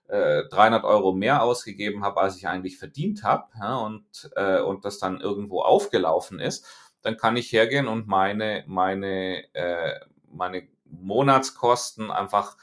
äh, 0.08 0.44
300 0.48 0.84
Euro 0.84 1.12
mehr 1.12 1.42
ausgegeben 1.42 2.04
habe, 2.04 2.20
als 2.20 2.36
ich 2.36 2.46
eigentlich 2.46 2.78
verdient 2.78 3.24
habe, 3.24 3.48
ja, 3.58 3.76
und, 3.76 4.30
äh, 4.36 4.60
und 4.60 4.84
das 4.84 4.98
dann 4.98 5.20
irgendwo 5.20 5.62
aufgelaufen 5.62 6.38
ist, 6.38 6.66
dann 7.02 7.16
kann 7.16 7.36
ich 7.36 7.52
hergehen 7.52 7.88
und 7.88 8.06
meine, 8.06 8.64
meine, 8.66 9.42
äh, 9.54 10.00
meine 10.30 10.68
Monatskosten 10.84 12.10
einfach 12.10 12.56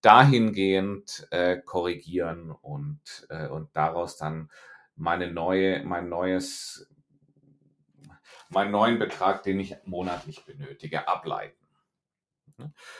dahingehend 0.00 1.26
äh, 1.30 1.58
korrigieren 1.58 2.50
und, 2.50 3.26
äh, 3.30 3.48
und 3.48 3.68
daraus 3.74 4.16
dann 4.16 4.50
meine 4.96 5.30
neue, 5.30 5.84
mein 5.84 6.08
neues, 6.08 6.88
meinen 8.48 8.70
neuen 8.70 8.98
Betrag, 8.98 9.42
den 9.42 9.60
ich 9.60 9.76
monatlich 9.84 10.44
benötige, 10.44 11.08
ableiten. 11.08 11.56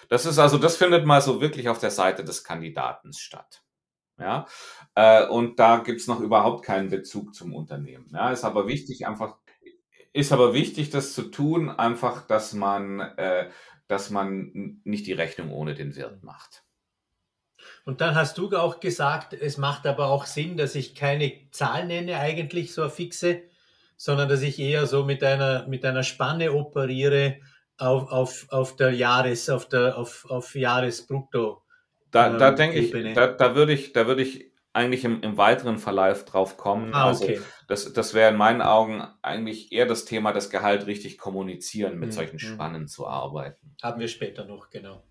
Das 0.09 0.27
ist 0.27 0.39
also, 0.39 0.59
das 0.59 0.77
findet 0.77 1.05
mal 1.05 1.21
so 1.21 1.41
wirklich 1.41 1.69
auf 1.69 1.79
der 1.81 1.91
Seite 1.91 2.25
des 2.25 2.45
Kandidaten 2.45 3.13
statt. 3.13 3.63
Ja, 4.19 4.47
äh, 4.97 5.27
und 5.27 5.61
da 5.61 5.79
gibt's 5.79 6.09
noch 6.09 6.21
überhaupt 6.21 6.65
keinen 6.65 6.91
Bezug 6.91 7.35
zum 7.35 7.55
Unternehmen. 7.55 8.09
Ja, 8.13 8.33
ist 8.33 8.45
aber 8.45 8.67
wichtig, 8.67 9.07
einfach, 9.07 9.37
ist 10.13 10.33
aber 10.33 10.55
wichtig, 10.55 10.91
das 10.91 11.15
zu 11.15 11.23
tun, 11.31 11.71
einfach, 11.71 12.27
dass 12.27 12.53
man, 12.53 13.01
äh, 13.01 13.49
dass 13.87 14.11
man 14.11 14.81
nicht 14.83 15.07
die 15.07 15.13
Rechnung 15.13 15.53
ohne 15.53 15.75
den 15.75 15.95
Wirt 15.95 16.25
macht. 16.25 16.65
Und 17.85 18.01
dann 18.01 18.15
hast 18.15 18.39
du 18.39 18.55
auch 18.57 18.81
gesagt, 18.81 19.33
es 19.33 19.59
macht 19.59 19.87
aber 19.87 20.09
auch 20.09 20.27
Sinn, 20.27 20.57
dass 20.57 20.75
ich 20.75 20.95
keine 20.95 21.33
Zahl 21.51 21.87
nenne, 21.87 22.19
eigentlich 22.19 22.75
so 22.75 22.83
eine 22.83 22.91
fixe, 22.91 23.43
sondern 23.97 24.29
dass 24.29 24.43
ich 24.43 24.59
eher 24.59 24.87
so 24.87 25.05
mit 25.05 25.23
einer, 25.25 25.67
mit 25.67 25.85
einer 25.85 26.03
Spanne 26.03 26.53
operiere 26.53 27.37
auf, 27.79 28.11
auf, 28.11 28.47
auf 28.51 28.77
der 28.77 28.93
Jahres, 28.93 29.49
auf 29.49 29.69
der, 29.69 29.97
auf, 29.97 30.27
auf 30.29 30.55
Jahresbrutto. 30.55 31.63
Da, 32.11 32.31
da 32.37 32.51
ähm, 32.51 32.57
denke 32.57 32.79
ich, 32.79 33.15
da, 33.15 33.27
da 33.29 33.55
würde 33.55 33.73
ich, 33.73 33.93
da 33.93 34.07
würde 34.07 34.23
ich 34.23 34.53
eigentlich 34.73 35.05
im, 35.05 35.23
im 35.23 35.37
weiteren 35.37 35.79
Verlauf 35.79 36.25
drauf 36.25 36.57
kommen. 36.57 36.95
Ah, 36.95 37.11
okay. 37.11 37.37
Also 37.37 37.45
das, 37.67 37.93
das 37.93 38.15
wäre 38.15 38.31
in 38.31 38.37
meinen 38.37 38.63
Augen 38.63 39.03
eigentlich 39.23 39.73
eher 39.73 39.87
das 39.87 40.05
Thema, 40.05 40.33
das 40.33 40.51
Gehalt 40.51 40.87
richtig 40.87 41.19
kommunizieren, 41.19 41.99
mit 41.99 42.11
hm, 42.11 42.13
solchen 42.13 42.39
hm. 42.39 42.49
Spannen 42.49 42.89
zu 42.89 43.07
arbeiten. 43.07 43.75
Haben 43.83 44.01
wir 44.01 44.09
später 44.09 44.45
noch, 44.45 44.71
genau 44.71 45.03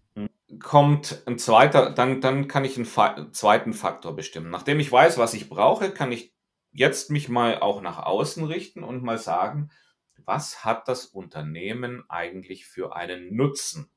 kommt 0.59 1.23
ein 1.25 1.37
zweiter, 1.37 1.91
dann, 1.91 2.21
dann 2.21 2.47
kann 2.47 2.65
ich 2.65 2.77
einen 2.77 2.85
Fa 2.85 3.27
zweiten 3.31 3.73
Faktor 3.73 4.15
bestimmen. 4.15 4.49
Nachdem 4.49 4.79
ich 4.79 4.91
weiß, 4.91 5.17
was 5.17 5.33
ich 5.33 5.49
brauche, 5.49 5.91
kann 5.91 6.11
ich 6.11 6.33
jetzt 6.71 7.11
mich 7.11 7.27
mal 7.27 7.59
auch 7.59 7.81
nach 7.81 7.99
außen 7.99 8.45
richten 8.45 8.83
und 8.83 9.03
mal 9.03 9.17
sagen, 9.17 9.71
was 10.25 10.63
hat 10.63 10.87
das 10.87 11.05
Unternehmen 11.05 12.03
eigentlich 12.09 12.65
für 12.65 12.95
einen 12.95 13.35
Nutzen, 13.35 13.89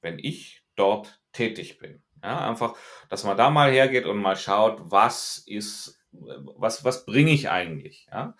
wenn 0.00 0.18
ich 0.18 0.64
dort 0.76 1.20
tätig 1.32 1.78
bin? 1.78 2.02
Ja, 2.22 2.48
einfach, 2.48 2.76
dass 3.08 3.24
man 3.24 3.36
da 3.36 3.50
mal 3.50 3.70
hergeht 3.70 4.04
und 4.04 4.18
mal 4.18 4.36
schaut, 4.36 4.90
was 4.90 5.42
ist, 5.46 5.98
was, 6.12 6.84
was 6.84 7.06
bringe 7.06 7.32
ich 7.32 7.50
eigentlich? 7.50 8.06
Ja? 8.10 8.36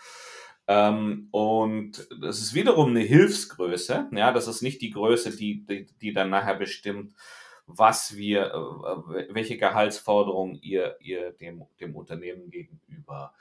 Ähm, 0.66 1.28
und 1.30 2.06
das 2.20 2.40
ist 2.40 2.54
wiederum 2.54 2.90
eine 2.90 3.00
Hilfsgröße. 3.00 4.10
Ja, 4.12 4.32
das 4.32 4.46
ist 4.46 4.62
nicht 4.62 4.82
die 4.82 4.90
Größe, 4.90 5.34
die, 5.34 5.64
die, 5.66 5.86
die 6.00 6.12
dann 6.12 6.30
nachher 6.30 6.54
bestimmt, 6.54 7.14
was 7.78 8.16
wir, 8.16 8.46
äh, 8.46 9.34
welche 9.34 9.56
Gehaltsforderungen 9.56 10.56
ihr, 10.62 10.96
ihr 11.00 11.32
dem, 11.32 11.64
dem 11.80 11.96
Unternehmen 11.96 12.50
gegenüber 12.50 13.34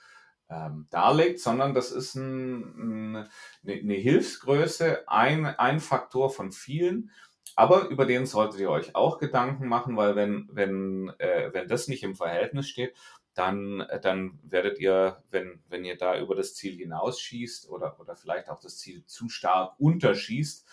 ähm, 0.49 0.87
darlegt, 0.89 1.39
sondern 1.39 1.73
das 1.73 1.91
ist 1.91 2.15
ein, 2.15 3.15
ein, 3.15 3.29
eine 3.63 3.93
Hilfsgröße, 3.93 5.07
ein, 5.07 5.45
ein 5.45 5.79
Faktor 5.79 6.29
von 6.29 6.51
vielen. 6.51 7.11
Aber 7.55 7.89
über 7.89 8.05
den 8.05 8.25
solltet 8.25 8.59
ihr 8.59 8.69
euch 8.69 8.95
auch 8.95 9.17
Gedanken 9.17 9.67
machen, 9.67 9.97
weil 9.97 10.15
wenn, 10.15 10.47
wenn, 10.51 11.11
äh, 11.19 11.53
wenn 11.53 11.67
das 11.67 11.87
nicht 11.87 12.03
im 12.03 12.15
Verhältnis 12.15 12.69
steht, 12.69 12.95
dann, 13.33 13.85
dann 14.01 14.39
werdet 14.43 14.79
ihr, 14.79 15.23
wenn, 15.29 15.63
wenn 15.69 15.85
ihr 15.85 15.97
da 15.97 16.19
über 16.19 16.35
das 16.35 16.55
Ziel 16.55 16.77
hinausschießt 16.77 17.69
oder, 17.69 17.99
oder 17.99 18.15
vielleicht 18.15 18.49
auch 18.49 18.59
das 18.59 18.77
Ziel 18.77 19.05
zu 19.05 19.29
stark 19.29 19.79
unterschießt, 19.79 20.67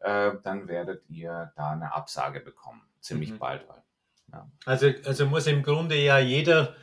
äh, 0.00 0.32
dann 0.42 0.68
werdet 0.68 1.08
ihr 1.08 1.52
da 1.56 1.70
eine 1.70 1.94
Absage 1.94 2.40
bekommen 2.40 2.89
ziemlich 3.00 3.32
mhm. 3.32 3.38
bald. 3.38 3.64
Ja. 4.32 4.50
Also, 4.64 4.90
also 5.04 5.26
muss 5.26 5.46
im 5.46 5.62
Grunde 5.62 5.96
ja 5.96 6.18
jeder, 6.18 6.74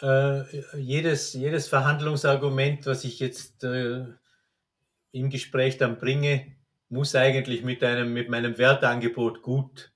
äh, 0.00 0.42
jedes, 0.78 1.34
jedes 1.34 1.68
Verhandlungsargument, 1.68 2.86
was 2.86 3.04
ich 3.04 3.20
jetzt 3.20 3.64
äh, 3.64 4.04
im 5.12 5.30
Gespräch 5.30 5.76
dann 5.78 5.98
bringe, 5.98 6.54
muss 6.88 7.14
eigentlich 7.14 7.62
mit, 7.62 7.82
einem, 7.82 8.12
mit 8.12 8.28
meinem 8.28 8.58
Wertangebot 8.58 9.42
gut 9.42 9.92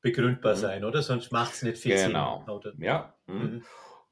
begründbar 0.00 0.54
mhm. 0.54 0.58
sein, 0.58 0.84
oder? 0.84 1.02
Sonst 1.02 1.32
macht 1.32 1.54
es 1.54 1.62
nicht 1.62 1.78
viel 1.78 1.96
genau. 1.96 2.42
Sinn. 2.44 2.54
Oder? 2.54 2.72
Ja. 2.78 3.14
Mhm. 3.26 3.36
mhm. 3.36 3.64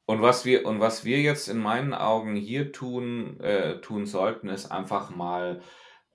Und 0.08 0.22
was 0.22 0.44
wir 0.44 0.66
und 0.66 0.78
was 0.78 1.04
wir 1.04 1.20
jetzt 1.20 1.48
in 1.48 1.58
meinen 1.58 1.92
Augen 1.92 2.36
hier 2.36 2.70
tun 2.70 3.40
äh, 3.40 3.80
tun 3.80 4.06
sollten, 4.06 4.48
ist 4.48 4.70
einfach 4.70 5.10
mal 5.10 5.60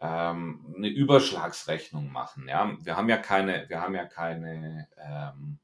ähm, 0.01 0.73
eine 0.75 0.89
Überschlagsrechnung 0.89 2.11
machen. 2.11 2.47
Ja, 2.47 2.75
wir 2.81 2.97
haben 2.97 3.07
ja 3.07 3.17
keine, 3.17 3.65
wir 3.69 3.81
haben 3.81 3.95
ja 3.95 4.05
keine, 4.05 4.87
ähm, 4.97 5.59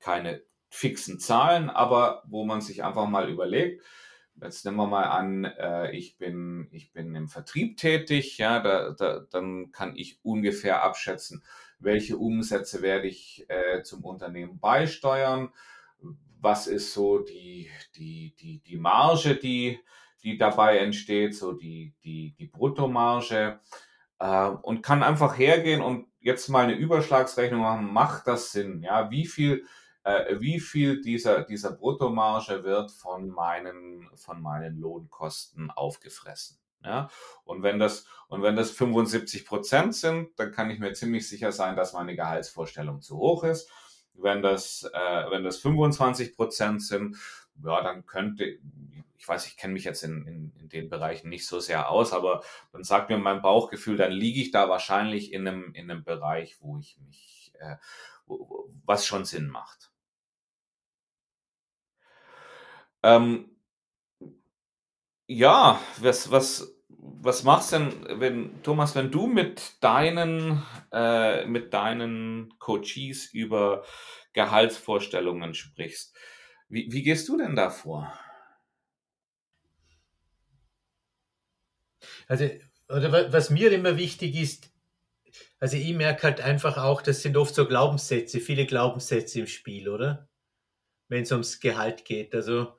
keine 0.00 0.42
fixen 0.68 1.20
Zahlen, 1.20 1.70
aber 1.70 2.22
wo 2.26 2.44
man 2.44 2.60
sich 2.60 2.84
einfach 2.84 3.08
mal 3.08 3.30
überlegt, 3.30 3.82
jetzt 4.42 4.64
nehmen 4.64 4.76
wir 4.76 4.86
mal 4.86 5.04
an, 5.04 5.44
äh, 5.44 5.92
ich 5.92 6.18
bin, 6.18 6.68
ich 6.72 6.92
bin 6.92 7.14
im 7.14 7.28
Vertrieb 7.28 7.76
tätig, 7.76 8.36
ja, 8.38 8.60
da, 8.60 8.90
da, 8.90 9.20
dann 9.30 9.70
kann 9.70 9.96
ich 9.96 10.18
ungefähr 10.22 10.82
abschätzen, 10.82 11.44
welche 11.78 12.16
Umsätze 12.16 12.82
werde 12.82 13.06
ich 13.06 13.46
äh, 13.48 13.82
zum 13.82 14.04
Unternehmen 14.04 14.58
beisteuern, 14.58 15.50
was 16.40 16.66
ist 16.66 16.92
so 16.92 17.20
die, 17.20 17.70
die, 17.96 18.34
die, 18.38 18.60
die 18.60 18.76
Marge, 18.76 19.36
die, 19.36 19.80
die 20.28 20.38
dabei 20.38 20.78
entsteht, 20.78 21.34
so 21.34 21.52
die, 21.52 21.94
die, 22.04 22.34
die 22.38 22.46
Bruttomarge 22.46 23.60
äh, 24.18 24.48
und 24.48 24.82
kann 24.82 25.02
einfach 25.02 25.38
hergehen 25.38 25.80
und 25.80 26.06
jetzt 26.20 26.48
mal 26.48 26.64
eine 26.64 26.74
Überschlagsrechnung 26.74 27.62
machen, 27.62 27.92
macht 27.92 28.26
das 28.26 28.52
Sinn? 28.52 28.82
Ja, 28.82 29.10
wie 29.10 29.26
viel, 29.26 29.64
äh, 30.04 30.36
wie 30.38 30.60
viel 30.60 31.00
dieser, 31.00 31.42
dieser 31.42 31.72
Bruttomarge 31.72 32.64
wird 32.64 32.90
von 32.90 33.28
meinen, 33.28 34.08
von 34.16 34.42
meinen 34.42 34.78
Lohnkosten 34.78 35.70
aufgefressen? 35.70 36.58
Ja, 36.84 37.08
und 37.44 37.64
wenn 37.64 37.80
das, 37.80 38.06
und 38.28 38.42
wenn 38.42 38.54
das 38.54 38.70
75 38.70 39.44
Prozent 39.46 39.96
sind, 39.96 40.38
dann 40.38 40.52
kann 40.52 40.70
ich 40.70 40.78
mir 40.78 40.92
ziemlich 40.92 41.28
sicher 41.28 41.50
sein, 41.50 41.74
dass 41.74 41.92
meine 41.92 42.14
Gehaltsvorstellung 42.14 43.00
zu 43.00 43.16
hoch 43.16 43.42
ist. 43.42 43.68
Wenn 44.14 44.42
das, 44.42 44.88
äh, 44.92 45.30
wenn 45.30 45.42
das 45.42 45.58
25 45.58 46.36
Prozent 46.36 46.82
sind, 46.82 47.16
ja, 47.64 47.82
dann 47.82 48.06
könnte, 48.06 48.58
ich 49.28 49.34
weiß, 49.34 49.46
ich 49.46 49.56
kenne 49.58 49.74
mich 49.74 49.84
jetzt 49.84 50.04
in, 50.04 50.26
in, 50.26 50.52
in 50.58 50.68
den 50.70 50.88
Bereichen 50.88 51.28
nicht 51.28 51.46
so 51.46 51.60
sehr 51.60 51.90
aus, 51.90 52.14
aber 52.14 52.42
dann 52.72 52.82
sagt 52.82 53.10
mir 53.10 53.18
mein 53.18 53.42
Bauchgefühl, 53.42 53.98
dann 53.98 54.10
liege 54.10 54.40
ich 54.40 54.52
da 54.52 54.70
wahrscheinlich 54.70 55.34
in 55.34 55.46
einem, 55.46 55.74
in 55.74 55.90
einem 55.90 56.02
Bereich, 56.02 56.56
wo 56.60 56.78
ich 56.78 56.96
mich, 57.00 57.52
äh, 57.60 57.76
wo, 58.26 58.70
was 58.86 59.04
schon 59.04 59.26
Sinn 59.26 59.48
macht. 59.48 59.92
Ähm, 63.02 63.50
ja, 65.26 65.78
was, 65.98 66.30
was, 66.30 66.74
was 66.88 67.42
machst 67.44 67.72
denn, 67.72 67.92
wenn, 68.18 68.62
Thomas, 68.62 68.94
wenn 68.94 69.10
du 69.10 69.26
mit 69.26 69.84
deinen, 69.84 70.62
äh, 70.90 71.44
mit 71.44 71.74
deinen 71.74 72.54
Coaches 72.58 73.26
über 73.34 73.84
Gehaltsvorstellungen 74.32 75.52
sprichst? 75.52 76.16
Wie, 76.70 76.90
wie 76.90 77.02
gehst 77.02 77.28
du 77.28 77.36
denn 77.36 77.56
da 77.56 77.68
vor? 77.68 78.10
Also, 82.28 82.48
oder 82.88 83.32
was 83.32 83.50
mir 83.50 83.72
immer 83.72 83.96
wichtig 83.96 84.36
ist, 84.36 84.70
also 85.58 85.76
ich 85.76 85.92
merke 85.94 86.22
halt 86.22 86.40
einfach 86.40 86.76
auch, 86.76 87.02
das 87.02 87.22
sind 87.22 87.36
oft 87.36 87.54
so 87.54 87.66
Glaubenssätze, 87.66 88.40
viele 88.40 88.66
Glaubenssätze 88.66 89.40
im 89.40 89.46
Spiel, 89.46 89.88
oder? 89.88 90.28
Wenn 91.08 91.22
es 91.22 91.32
ums 91.32 91.58
Gehalt 91.60 92.04
geht. 92.04 92.34
Also 92.34 92.74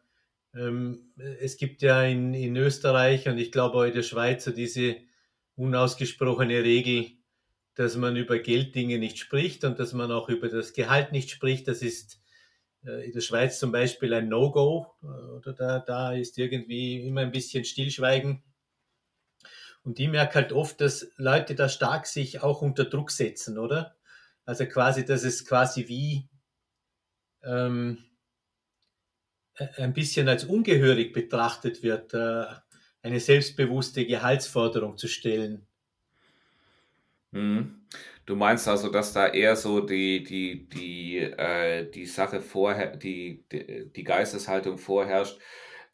ähm, 0.55 1.11
es 1.39 1.57
gibt 1.57 1.81
ja 1.81 2.03
in, 2.03 2.33
in 2.33 2.55
Österreich 2.55 3.27
und 3.27 3.37
ich 3.37 3.51
glaube 3.51 3.77
auch 3.77 3.83
in 3.83 3.93
der 3.93 4.03
Schweiz 4.03 4.45
so 4.45 4.51
diese 4.51 4.97
unausgesprochene 5.55 6.63
Regel, 6.63 7.11
dass 7.75 7.97
man 7.97 8.15
über 8.15 8.39
Gelddinge 8.39 8.97
nicht 8.97 9.19
spricht 9.19 9.63
und 9.63 9.79
dass 9.79 9.93
man 9.93 10.11
auch 10.11 10.29
über 10.29 10.47
das 10.47 10.73
Gehalt 10.73 11.11
nicht 11.11 11.31
spricht. 11.31 11.67
Das 11.67 11.81
ist 11.81 12.21
äh, 12.85 13.05
in 13.05 13.11
der 13.11 13.21
Schweiz 13.21 13.59
zum 13.59 13.71
Beispiel 13.71 14.13
ein 14.13 14.29
No-Go 14.29 14.87
oder 15.37 15.53
da, 15.53 15.79
da 15.79 16.13
ist 16.13 16.37
irgendwie 16.37 17.07
immer 17.07 17.21
ein 17.21 17.31
bisschen 17.31 17.65
Stillschweigen 17.65 18.43
und 19.83 19.99
ich 19.99 20.09
merke 20.09 20.35
halt 20.35 20.53
oft, 20.53 20.81
dass 20.81 21.11
Leute 21.17 21.55
da 21.55 21.69
stark 21.69 22.05
sich 22.05 22.41
auch 22.41 22.61
unter 22.61 22.85
Druck 22.85 23.11
setzen, 23.11 23.57
oder? 23.57 23.95
Also 24.45 24.65
quasi, 24.65 25.05
dass 25.05 25.23
es 25.23 25.45
quasi 25.45 25.87
wie 25.87 26.27
ähm, 27.43 28.03
ein 29.77 29.93
bisschen 29.93 30.27
als 30.27 30.45
ungehörig 30.45 31.13
betrachtet 31.13 31.83
wird, 31.83 32.13
äh, 32.13 32.45
eine 33.01 33.19
selbstbewusste 33.19 34.05
Gehaltsforderung 34.05 34.97
zu 34.97 35.07
stellen. 35.07 35.65
Hm. 37.31 37.75
Du 38.25 38.35
meinst 38.35 38.67
also, 38.67 38.89
dass 38.89 39.13
da 39.13 39.27
eher 39.27 39.55
so 39.55 39.81
die, 39.81 40.23
die, 40.23 40.69
die, 40.69 41.17
äh, 41.17 41.89
die 41.89 42.05
Sache 42.05 42.41
vorher, 42.41 42.95
die, 42.95 43.43
die, 43.51 43.91
die 43.91 44.03
Geisteshaltung 44.03 44.77
vorherrscht, 44.77 45.39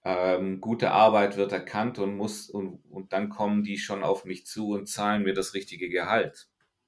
ähm, 0.05 0.62
gute 0.62 0.91
Arbeit 0.91 1.35
wird 1.35 1.51
erkannt 1.51 1.97
und 1.97 2.15
muss 2.15 2.47
und, 2.47 2.79
und 2.91 3.12
dann 3.12 3.29
kommen 3.29 3.63
die 3.63 3.79
schon 3.79 4.03
auf 4.03 4.24
mich 4.24 4.45
zu 4.45 4.69
und 4.69 4.88
zahlen 4.88 5.24
mir 5.24 5.33
das 5.33 5.55
richtige 5.55 5.89
Gehalt. 5.89 6.47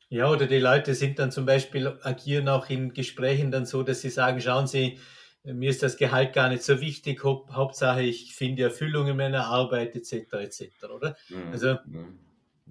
Ja, 0.09 0.29
oder 0.29 0.45
die 0.45 0.59
Leute 0.59 0.93
sind 0.93 1.17
dann 1.19 1.31
zum 1.31 1.45
Beispiel, 1.45 1.97
agieren 2.03 2.47
auch 2.47 2.69
in 2.69 2.93
Gesprächen 2.93 3.51
dann 3.51 3.65
so, 3.65 3.81
dass 3.81 4.01
sie 4.01 4.11
sagen, 4.11 4.39
schauen 4.39 4.67
Sie, 4.67 4.99
mir 5.43 5.69
ist 5.69 5.81
das 5.81 5.97
Gehalt 5.97 6.33
gar 6.33 6.49
nicht 6.49 6.63
so 6.63 6.79
wichtig, 6.79 7.23
Hauptsache 7.23 8.03
ich 8.03 8.35
finde 8.35 8.63
Erfüllung 8.63 9.07
in 9.07 9.17
meiner 9.17 9.45
Arbeit 9.45 9.95
etc. 9.95 10.33
etc. 10.33 10.65
Oder? 10.95 11.17
Mhm. 11.29 11.51
Also 11.51 11.75
mhm. 11.85 12.19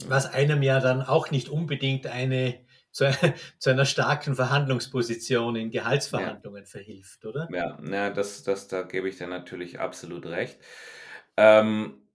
was 0.07 0.33
einem 0.33 0.63
ja 0.63 0.79
dann 0.79 1.03
auch 1.03 1.31
nicht 1.33 1.49
unbedingt 1.49 2.07
eine 2.07 2.61
zu, 2.97 3.11
zu 3.59 3.71
einer 3.71 3.85
starken 3.85 4.35
Verhandlungsposition 4.35 5.55
in 5.57 5.71
Gehaltsverhandlungen 5.71 6.63
ja. 6.63 6.69
verhilft, 6.69 7.27
oder? 7.27 7.47
Ja, 7.53 7.79
ja 7.91 8.11
das, 8.11 8.43
das, 8.43 8.69
da 8.69 8.83
gebe 8.83 9.09
ich 9.09 9.19
dir 9.19 9.27
natürlich 9.27 9.81
absolut 9.81 10.25
recht. 10.25 10.59
Ähm, 11.37 12.09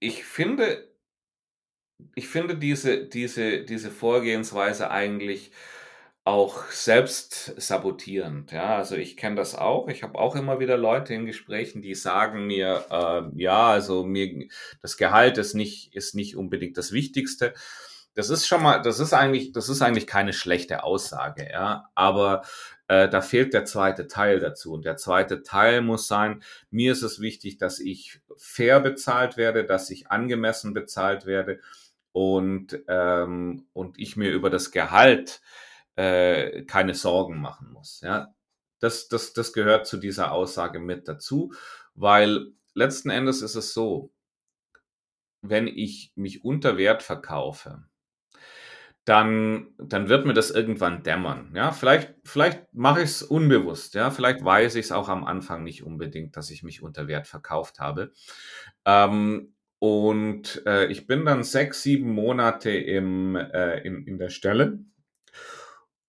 ich 0.00 0.24
finde, 0.24 0.88
ich 2.14 2.28
finde 2.28 2.56
diese, 2.56 3.04
diese, 3.04 3.64
diese 3.64 3.90
Vorgehensweise 3.90 4.90
eigentlich 4.90 5.52
auch 6.24 6.70
selbst 6.70 7.60
sabotierend. 7.60 8.50
Ja, 8.50 8.76
also 8.76 8.96
ich 8.96 9.18
kenne 9.18 9.36
das 9.36 9.54
auch. 9.54 9.88
Ich 9.88 10.02
habe 10.02 10.18
auch 10.18 10.36
immer 10.36 10.58
wieder 10.58 10.78
Leute 10.78 11.12
in 11.12 11.26
Gesprächen, 11.26 11.82
die 11.82 11.94
sagen 11.94 12.46
mir, 12.46 12.86
äh, 12.90 13.42
ja, 13.42 13.68
also 13.68 14.04
mir 14.04 14.48
das 14.80 14.96
Gehalt 14.96 15.36
ist 15.36 15.52
nicht 15.52 15.94
ist 15.94 16.14
nicht 16.14 16.34
unbedingt 16.34 16.78
das 16.78 16.92
Wichtigste. 16.92 17.52
Das 18.14 18.30
ist 18.30 18.46
schon 18.46 18.62
mal, 18.62 18.80
das 18.80 19.00
ist 19.00 19.12
eigentlich, 19.12 19.52
das 19.52 19.68
ist 19.68 19.82
eigentlich 19.82 20.06
keine 20.06 20.32
schlechte 20.32 20.84
Aussage, 20.84 21.48
ja. 21.50 21.90
Aber 21.94 22.42
äh, 22.88 23.08
da 23.08 23.20
fehlt 23.20 23.54
der 23.54 23.64
zweite 23.64 24.06
Teil 24.06 24.40
dazu. 24.40 24.72
Und 24.72 24.84
der 24.84 24.96
zweite 24.96 25.42
Teil 25.42 25.80
muss 25.80 26.06
sein, 26.06 26.42
mir 26.70 26.92
ist 26.92 27.02
es 27.02 27.20
wichtig, 27.20 27.58
dass 27.58 27.80
ich 27.80 28.20
fair 28.36 28.80
bezahlt 28.80 29.36
werde, 29.36 29.64
dass 29.64 29.90
ich 29.90 30.10
angemessen 30.10 30.74
bezahlt 30.74 31.26
werde 31.26 31.60
und, 32.12 32.78
ähm, 32.88 33.66
und 33.72 33.98
ich 33.98 34.16
mir 34.16 34.30
über 34.32 34.50
das 34.50 34.70
Gehalt 34.70 35.40
äh, 35.96 36.62
keine 36.62 36.94
Sorgen 36.94 37.40
machen 37.40 37.72
muss. 37.72 38.00
Ja. 38.02 38.34
Das, 38.78 39.08
das, 39.08 39.32
das 39.32 39.52
gehört 39.52 39.86
zu 39.86 39.96
dieser 39.96 40.32
Aussage 40.32 40.78
mit 40.78 41.08
dazu, 41.08 41.52
weil 41.94 42.52
letzten 42.74 43.10
Endes 43.10 43.42
ist 43.42 43.54
es 43.54 43.72
so, 43.72 44.12
wenn 45.42 45.66
ich 45.66 46.12
mich 46.14 46.44
unter 46.44 46.76
Wert 46.76 47.02
verkaufe, 47.02 47.84
dann, 49.04 49.74
dann 49.78 50.08
wird 50.08 50.24
mir 50.24 50.32
das 50.32 50.50
irgendwann 50.50 51.02
dämmern. 51.02 51.52
Ja, 51.54 51.72
vielleicht, 51.72 52.14
vielleicht 52.24 52.72
mache 52.72 53.02
ich 53.02 53.10
es 53.10 53.22
unbewusst. 53.22 53.94
Ja, 53.94 54.10
vielleicht 54.10 54.42
weiß 54.42 54.76
ich 54.76 54.86
es 54.86 54.92
auch 54.92 55.08
am 55.08 55.24
Anfang 55.24 55.62
nicht 55.62 55.84
unbedingt, 55.84 56.36
dass 56.36 56.50
ich 56.50 56.62
mich 56.62 56.82
unter 56.82 57.06
Wert 57.06 57.26
verkauft 57.26 57.80
habe. 57.80 58.12
Ähm, 58.86 59.54
und 59.78 60.62
äh, 60.64 60.86
ich 60.86 61.06
bin 61.06 61.26
dann 61.26 61.44
sechs, 61.44 61.82
sieben 61.82 62.10
Monate 62.10 62.70
im, 62.70 63.36
äh, 63.36 63.80
in, 63.80 64.06
in 64.06 64.18
der 64.18 64.30
Stelle. 64.30 64.78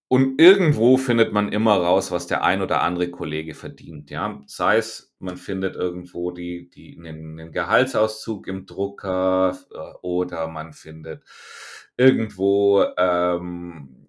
Und 0.07 0.39
irgendwo 0.39 0.97
findet 0.97 1.33
man 1.33 1.51
immer 1.51 1.75
raus, 1.75 2.11
was 2.11 2.27
der 2.27 2.43
ein 2.43 2.61
oder 2.61 2.81
andere 2.81 3.09
Kollege 3.09 3.55
verdient. 3.55 4.11
Ja, 4.11 4.41
sei 4.45 4.77
es, 4.77 5.13
man 5.19 5.35
findet 5.35 5.75
irgendwo 5.75 6.31
die, 6.31 6.69
die, 6.69 6.95
einen, 6.97 7.39
einen 7.39 7.51
Gehaltsauszug 7.51 8.47
im 8.47 8.65
Drucker 8.65 9.57
äh, 9.73 9.77
oder 10.03 10.47
man 10.47 10.71
findet 10.73 11.23
irgendwo 11.97 12.85
ähm, 12.97 14.05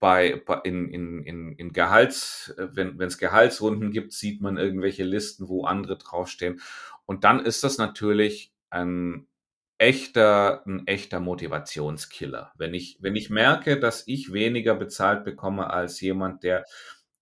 bei, 0.00 0.42
bei 0.44 0.60
in, 0.64 0.88
in, 0.88 1.22
in, 1.24 1.52
in 1.52 1.72
Gehalts, 1.72 2.54
wenn 2.56 3.00
es 3.00 3.18
Gehaltsrunden 3.18 3.90
gibt, 3.90 4.12
sieht 4.12 4.40
man 4.40 4.56
irgendwelche 4.56 5.04
Listen, 5.04 5.48
wo 5.48 5.64
andere 5.64 5.98
draufstehen. 5.98 6.60
Und 7.06 7.24
dann 7.24 7.44
ist 7.44 7.64
das 7.64 7.78
natürlich 7.78 8.52
ein 8.70 9.26
echter, 9.78 10.64
ein 10.66 10.86
echter 10.86 11.20
Motivationskiller. 11.20 12.52
Wenn 12.56 12.74
ich, 12.74 12.98
wenn 13.00 13.16
ich 13.16 13.30
merke, 13.30 13.78
dass 13.78 14.06
ich 14.06 14.32
weniger 14.32 14.74
bezahlt 14.74 15.24
bekomme 15.24 15.70
als 15.70 16.00
jemand, 16.00 16.42
der 16.42 16.64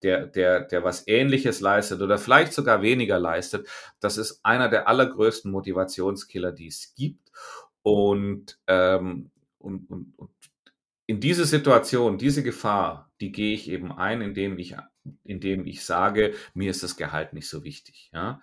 der, 0.03 0.27
der, 0.27 0.61
der 0.61 0.85
was 0.85 1.09
Ähnliches 1.09 1.61
leistet 1.61 2.03
oder 2.03 2.19
vielleicht 2.19 2.53
sogar 2.53 2.83
weniger 2.83 3.19
leistet, 3.19 3.67
das 3.99 4.19
ist 4.19 4.41
einer 4.45 4.69
der 4.69 4.89
allergrößten 4.89 5.51
Motivationskiller, 5.51 6.53
die 6.53 6.67
es 6.67 6.95
gibt. 6.95 7.31
Und 7.83 8.59
ähm, 8.67 9.31
und, 9.67 9.91
und, 9.91 10.15
und 10.17 10.31
in 11.07 11.21
diese 11.21 11.45
Situation, 11.45 12.19
diese 12.19 12.43
Gefahr, 12.43 13.13
die 13.21 13.33
gehe 13.33 13.55
ich 13.55 13.71
eben 13.71 13.93
ein, 13.93 14.23
indem 14.23 14.59
ich, 14.59 14.77
indem 15.25 15.67
ich 15.67 15.85
sage, 15.85 16.35
mir 16.55 16.71
ist 16.71 16.83
das 16.83 16.97
Gehalt 16.97 17.33
nicht 17.33 17.49
so 17.49 17.65
wichtig. 17.65 18.11
Ja, 18.13 18.41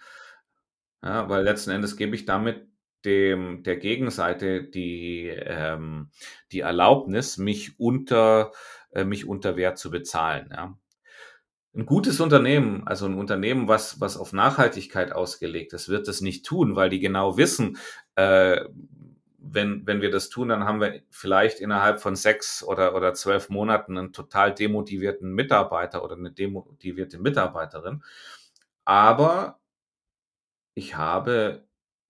ja 1.04 1.30
weil 1.30 1.44
letzten 1.44 1.72
Endes 1.72 1.98
gebe 1.98 2.16
ich 2.16 2.26
damit 2.26 2.68
dem, 3.06 3.64
der 3.64 3.78
Gegenseite 3.78 4.64
die, 4.64 5.28
ähm, 5.28 6.10
die 6.52 6.62
Erlaubnis, 6.62 7.38
mich 7.38 7.80
unter, 7.80 8.54
äh, 8.92 9.04
mich 9.04 9.26
unter 9.26 9.58
Wert 9.58 9.78
zu 9.78 9.92
bezahlen. 9.92 10.50
Ja. 10.52 10.78
Ein 11.76 11.86
gutes 11.86 12.22
Unternehmen, 12.22 12.88
also 12.88 13.08
ein 13.08 13.16
Unternehmen, 13.16 13.68
was, 13.68 14.00
was 14.00 14.16
auf 14.16 14.32
Nachhaltigkeit 14.32 15.12
ausgelegt 15.12 15.74
ist, 15.74 15.90
wird 15.90 16.08
das 16.08 16.22
nicht 16.22 16.46
tun, 16.46 16.76
weil 16.78 16.90
die 16.90 17.00
genau 17.00 17.36
wissen, 17.36 17.78
äh, 18.16 18.62
wenn, 19.54 19.86
wenn 19.86 20.02
wir 20.02 20.10
das 20.10 20.30
tun, 20.30 20.50
dann 20.50 20.66
haben 20.66 20.82
wir 20.82 21.02
vielleicht 21.12 21.60
innerhalb 21.60 22.02
von 22.02 22.16
sechs 22.16 22.64
oder, 22.64 22.96
oder 22.96 23.14
zwölf 23.14 23.50
Monaten 23.50 23.98
einen 23.98 24.14
total 24.14 24.54
demotivierten 24.54 25.32
Mitarbeiter 25.32 26.04
oder 26.04 26.16
eine 26.16 26.32
demotivierte 26.32 27.20
Mitarbeiterin. 27.20 28.04
Aber 28.84 29.60
ich 30.74 30.96
habe 30.96 31.66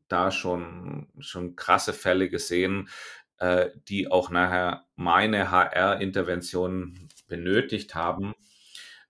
da 0.08 0.32
schon, 0.32 1.08
schon 1.20 1.56
krasse 1.56 1.92
Fälle 1.92 2.30
gesehen, 2.30 2.90
äh, 3.40 3.72
die 3.90 4.10
auch 4.10 4.30
nachher 4.30 4.86
meine 4.96 5.52
HR-Intervention 5.52 7.10
benötigt 7.28 7.94
haben, 7.94 8.36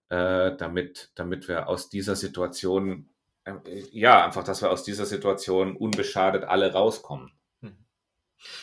äh, 0.10 0.56
damit, 0.58 1.12
damit 1.16 1.48
wir 1.48 1.68
aus 1.68 1.90
dieser 1.90 2.16
Situation, 2.16 3.10
äh, 3.46 3.54
ja, 3.92 4.26
einfach, 4.26 4.44
dass 4.44 4.62
wir 4.64 4.72
aus 4.72 4.84
dieser 4.84 5.06
Situation 5.06 5.76
unbeschadet 5.76 6.46
alle 6.46 6.74
rauskommen. 6.74 7.33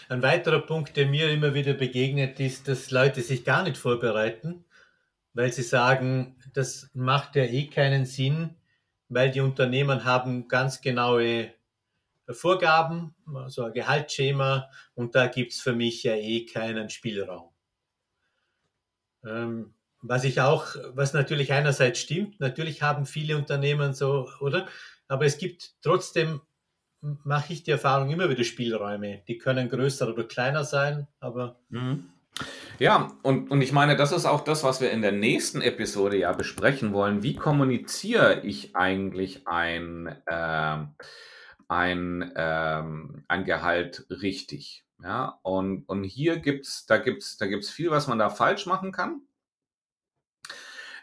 Ein 0.09 0.23
weiterer 0.23 0.61
Punkt, 0.61 0.97
der 0.97 1.07
mir 1.07 1.31
immer 1.31 1.55
wieder 1.55 1.75
begegnet, 1.75 2.41
ist, 2.41 2.69
dass 2.69 2.91
Leute 2.91 3.23
sich 3.23 3.45
gar 3.45 3.63
nicht 3.63 3.77
vorbereiten, 3.79 4.65
weil 5.35 5.53
sie 5.53 5.63
sagen, 5.63 6.37
das 6.55 6.91
macht 6.95 7.37
ja 7.37 7.45
eh 7.45 7.69
keinen 7.69 8.07
Sinn, 8.07 8.57
weil 9.09 9.31
die 9.31 9.41
Unternehmen 9.41 10.05
haben 10.05 10.49
ganz 10.49 10.81
genaue 10.81 11.55
Vorgaben, 12.31 13.15
also 13.35 13.65
ein 13.65 13.73
Gehaltsschema 13.75 14.71
und 14.95 15.15
da 15.17 15.27
gibt 15.29 15.53
es 15.53 15.61
für 15.61 15.75
mich 15.75 16.05
ja 16.05 16.15
eh 16.15 16.47
keinen 16.47 16.91
Spielraum. 16.91 17.51
Ähm, 19.25 19.75
Was 20.03 20.25
ich 20.25 20.41
auch, 20.41 20.77
was 20.95 21.13
natürlich 21.13 21.53
einerseits 21.53 22.01
stimmt, 22.01 22.41
natürlich 22.41 22.83
haben 22.83 23.05
viele 23.07 23.37
Unternehmen 23.37 23.93
so, 23.95 24.29
oder? 24.41 24.67
Aber 25.09 25.27
es 25.27 25.37
gibt 25.39 25.75
trotzdem, 25.83 26.41
mache 27.01 27.53
ich 27.53 27.63
die 27.63 27.71
Erfahrung 27.71 28.11
immer 28.11 28.29
wieder 28.29 28.45
Spielräume. 28.45 29.23
Die 29.29 29.39
können 29.39 29.69
größer 29.69 30.09
oder 30.09 30.25
kleiner 30.25 30.65
sein, 30.65 31.07
aber. 31.21 31.57
Mhm. 31.69 32.11
Ja, 32.79 33.13
und, 33.23 33.51
und 33.51 33.61
ich 33.61 33.73
meine, 33.73 33.97
das 33.97 34.13
ist 34.13 34.25
auch 34.25 34.43
das, 34.43 34.65
was 34.65 34.81
wir 34.81 34.91
in 34.91 35.03
der 35.03 35.13
nächsten 35.13 35.61
Episode 35.61 36.17
ja 36.17 36.33
besprechen 36.33 36.93
wollen. 36.93 37.23
Wie 37.23 37.37
kommuniziere 37.37 38.41
ich 38.41 38.75
eigentlich 38.75 39.47
ein, 39.47 40.07
äh, 40.27 40.79
ein, 41.69 42.33
ähm, 42.37 43.25
ein 43.29 43.45
Gehalt 43.45 44.07
richtig? 44.09 44.85
Ja, 45.03 45.39
und, 45.43 45.89
und 45.89 46.05
hier 46.05 46.39
gibt's, 46.39 46.87
da 46.87 46.99
gibt's, 46.99 47.37
da 47.37 47.47
gibt's 47.47 47.71
viel, 47.71 47.91
was 47.91 48.07
man 48.07 48.19
da 48.19 48.31
falsch 48.31 48.67
machen 48.67 48.93
kann. 48.93 49.23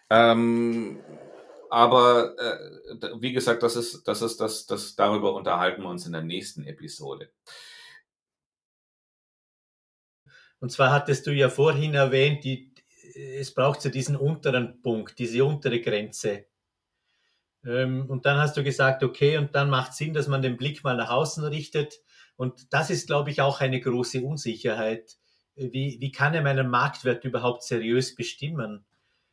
Ähm, 0.09 0.99
aber 1.69 2.37
äh, 2.37 3.09
wie 3.19 3.33
gesagt, 3.33 3.63
das 3.63 3.75
ist, 3.75 4.07
das 4.07 4.21
ist, 4.21 4.39
das, 4.39 4.65
das, 4.65 4.95
darüber 4.95 5.33
unterhalten 5.33 5.81
wir 5.83 5.89
uns 5.89 6.05
in 6.05 6.13
der 6.13 6.23
nächsten 6.23 6.63
Episode. 6.65 7.29
Und 10.59 10.71
zwar 10.71 10.91
hattest 10.91 11.27
du 11.27 11.31
ja 11.31 11.49
vorhin 11.49 11.93
erwähnt, 11.93 12.43
die, 12.43 12.73
es 13.15 13.53
braucht 13.53 13.81
so 13.81 13.89
diesen 13.89 14.15
unteren 14.15 14.81
Punkt, 14.81 15.19
diese 15.19 15.45
untere 15.45 15.81
Grenze. 15.81 16.45
Ähm, 17.65 18.09
und 18.09 18.25
dann 18.25 18.37
hast 18.37 18.57
du 18.57 18.63
gesagt, 18.63 19.03
okay, 19.03 19.37
und 19.37 19.55
dann 19.55 19.69
macht 19.69 19.93
Sinn, 19.93 20.13
dass 20.13 20.27
man 20.27 20.41
den 20.41 20.57
Blick 20.57 20.83
mal 20.83 20.95
nach 20.95 21.09
außen 21.09 21.43
richtet. 21.45 22.01
Und 22.35 22.73
das 22.73 22.89
ist, 22.89 23.07
glaube 23.07 23.29
ich, 23.29 23.41
auch 23.41 23.61
eine 23.61 23.79
große 23.79 24.21
Unsicherheit. 24.21 25.17
Wie, 25.55 25.97
wie 25.99 26.11
kann 26.11 26.33
er 26.33 26.43
meinen 26.43 26.69
Marktwert 26.69 27.23
überhaupt 27.25 27.63
seriös 27.63 28.15
bestimmen? 28.15 28.85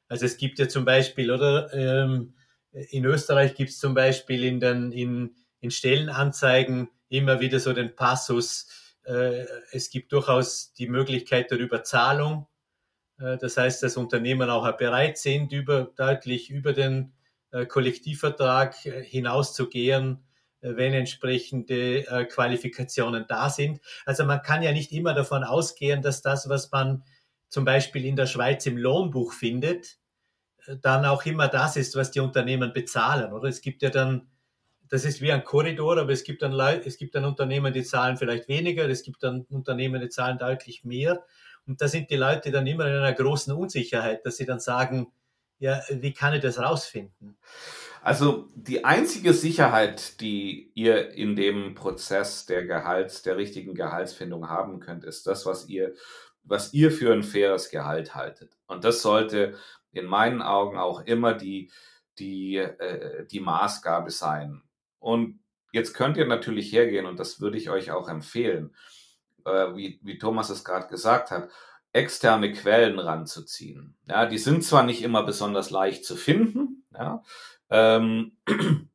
Also 0.09 0.27
es 0.27 0.37
gibt 0.37 0.59
ja 0.59 0.69
zum 0.69 0.85
Beispiel, 0.85 1.31
oder 1.31 1.73
ähm, 1.73 2.35
in 2.73 3.05
Österreich 3.05 3.55
gibt 3.55 3.71
es 3.71 3.79
zum 3.79 3.95
Beispiel 3.95 4.45
in 4.45 4.61
den 4.61 4.93
in, 4.93 5.35
in 5.61 5.71
Stellenanzeigen 5.71 6.89
immer 7.09 7.41
wieder 7.41 7.61
so 7.61 7.73
den 7.73 7.95
Passus, 7.95 8.67
äh, 9.05 9.45
es 9.73 9.91
gibt 9.91 10.13
durchaus 10.13 10.73
die 10.73 10.89
Möglichkeit 10.89 11.51
der 11.51 11.59
Überzahlung. 11.59 12.47
Äh, 13.19 13.39
das 13.39 13.57
heißt, 13.57 13.83
dass 13.83 13.97
Unternehmen 13.97 14.51
auch 14.51 14.71
bereit 14.77 15.19
sind, 15.19 15.53
über, 15.53 15.93
deutlich 15.97 16.51
über 16.51 16.73
den 16.73 17.13
äh, 17.51 17.67
Kollektivvertrag 17.67 18.75
hinauszugehen, 18.75 20.25
wenn 20.67 20.95
entsprechende 20.95 22.27
Qualifikationen 22.31 23.27
da 23.29 23.51
sind. 23.51 23.83
Also 24.07 24.25
man 24.25 24.41
kann 24.41 24.63
ja 24.63 24.73
nicht 24.73 24.93
immer 24.93 25.13
davon 25.13 25.45
ausgehen, 25.45 26.01
dass 26.01 26.23
das, 26.23 26.49
was 26.49 26.73
man 26.73 27.05
zum 27.55 27.65
Beispiel 27.65 28.05
in 28.05 28.17
der 28.17 28.27
Schweiz 28.27 28.67
im 28.67 28.77
Lohnbuch 28.77 29.33
findet, 29.33 29.99
dann 30.83 31.05
auch 31.05 31.25
immer 31.25 31.47
das 31.47 31.77
ist, 31.77 31.95
was 31.95 32.11
die 32.11 32.19
Unternehmen 32.19 32.73
bezahlen, 32.73 33.33
oder? 33.33 33.49
Es 33.49 33.61
gibt 33.61 33.83
ja 33.83 33.91
dann 33.91 34.27
das 34.89 35.05
ist 35.05 35.21
wie 35.23 35.33
ein 35.33 35.45
Korridor, 35.45 35.99
aber 35.99 36.13
es 36.13 36.25
gibt 36.25 36.43
dann 36.43 36.53
Leute, 36.53 36.87
es 36.87 36.99
gibt 36.99 37.15
dann 37.15 37.25
Unternehmen, 37.25 37.73
die 37.73 37.85
zahlen 37.85 38.17
vielleicht 38.17 38.49
weniger, 38.49 38.89
es 38.89 39.03
gibt 39.03 39.23
dann 39.23 39.47
Unternehmen, 39.51 40.01
die 40.01 40.09
zahlen 40.09 40.37
deutlich 40.37 40.85
mehr. 40.85 41.25
Und 41.67 41.81
da 41.81 41.89
sind 41.89 42.11
die 42.11 42.17
Leute 42.17 42.51
dann 42.51 42.67
immer 42.67 42.87
in 42.87 42.93
einer 42.93 43.13
großen 43.13 43.53
Unsicherheit, 43.55 44.27
dass 44.27 44.37
sie 44.37 44.45
dann 44.45 44.61
sagen, 44.61 45.11
ja, 45.59 45.81
wie 45.89 46.13
kann 46.13 46.35
ich 46.35 46.43
das 46.43 46.59
rausfinden? 46.59 47.39
Also 48.03 48.51
die 48.55 48.85
einzige 48.85 49.33
Sicherheit, 49.33 50.21
die 50.21 50.71
ihr 50.75 51.13
in 51.13 51.35
dem 51.37 51.75
Prozess 51.75 52.45
der 52.45 52.67
Gehalts, 52.67 53.23
der 53.23 53.39
richtigen 53.39 53.75
Gehaltsfindung 53.75 54.51
haben 54.51 54.81
könnt, 54.81 55.05
ist 55.05 55.27
das, 55.27 55.47
was 55.47 55.69
ihr, 55.69 55.95
was 56.45 56.73
ihr 56.73 56.91
für 56.91 57.13
ein 57.13 57.23
faires 57.23 57.71
Gehalt 57.71 58.15
haltet. 58.15 58.57
Und 58.67 58.85
das 58.85 59.03
sollte 59.03 59.59
in 59.93 60.07
meinen 60.07 60.43
Augen 60.43 60.79
auch 60.79 61.01
immer 61.05 61.35
die, 61.35 61.71
die, 62.19 62.57
äh, 62.57 63.27
die 63.27 63.41
Maßgabe 63.41 64.11
sein. 64.11 64.63
Und 64.99 65.41
jetzt 65.73 65.95
könnt 65.95 66.17
ihr 66.17 66.27
natürlich 66.27 66.73
hergehen, 66.73 67.07
und 67.07 67.19
das 67.19 67.41
würde 67.41 67.59
ich 67.59 67.71
euch 67.71 67.91
auch 67.91 68.09
empfehlen, 68.09 68.75
äh, 69.45 69.75
wie, 69.75 69.99
wie 70.03 70.19
Thomas 70.19 70.51
es 70.51 70.65
gerade 70.65 70.89
gesagt 70.89 71.31
hat, 71.31 71.49
externe 71.93 72.53
Quellen 72.53 72.99
ranzuziehen. 72.99 73.97
Ja, 74.07 74.27
die 74.27 74.39
sind 74.39 74.65
zwar 74.65 74.83
nicht 74.83 75.03
immer 75.03 75.23
besonders 75.23 75.71
leicht 75.71 76.05
zu 76.05 76.17
finden, 76.17 76.85
ja, 76.93 77.23
ähm, 77.71 78.37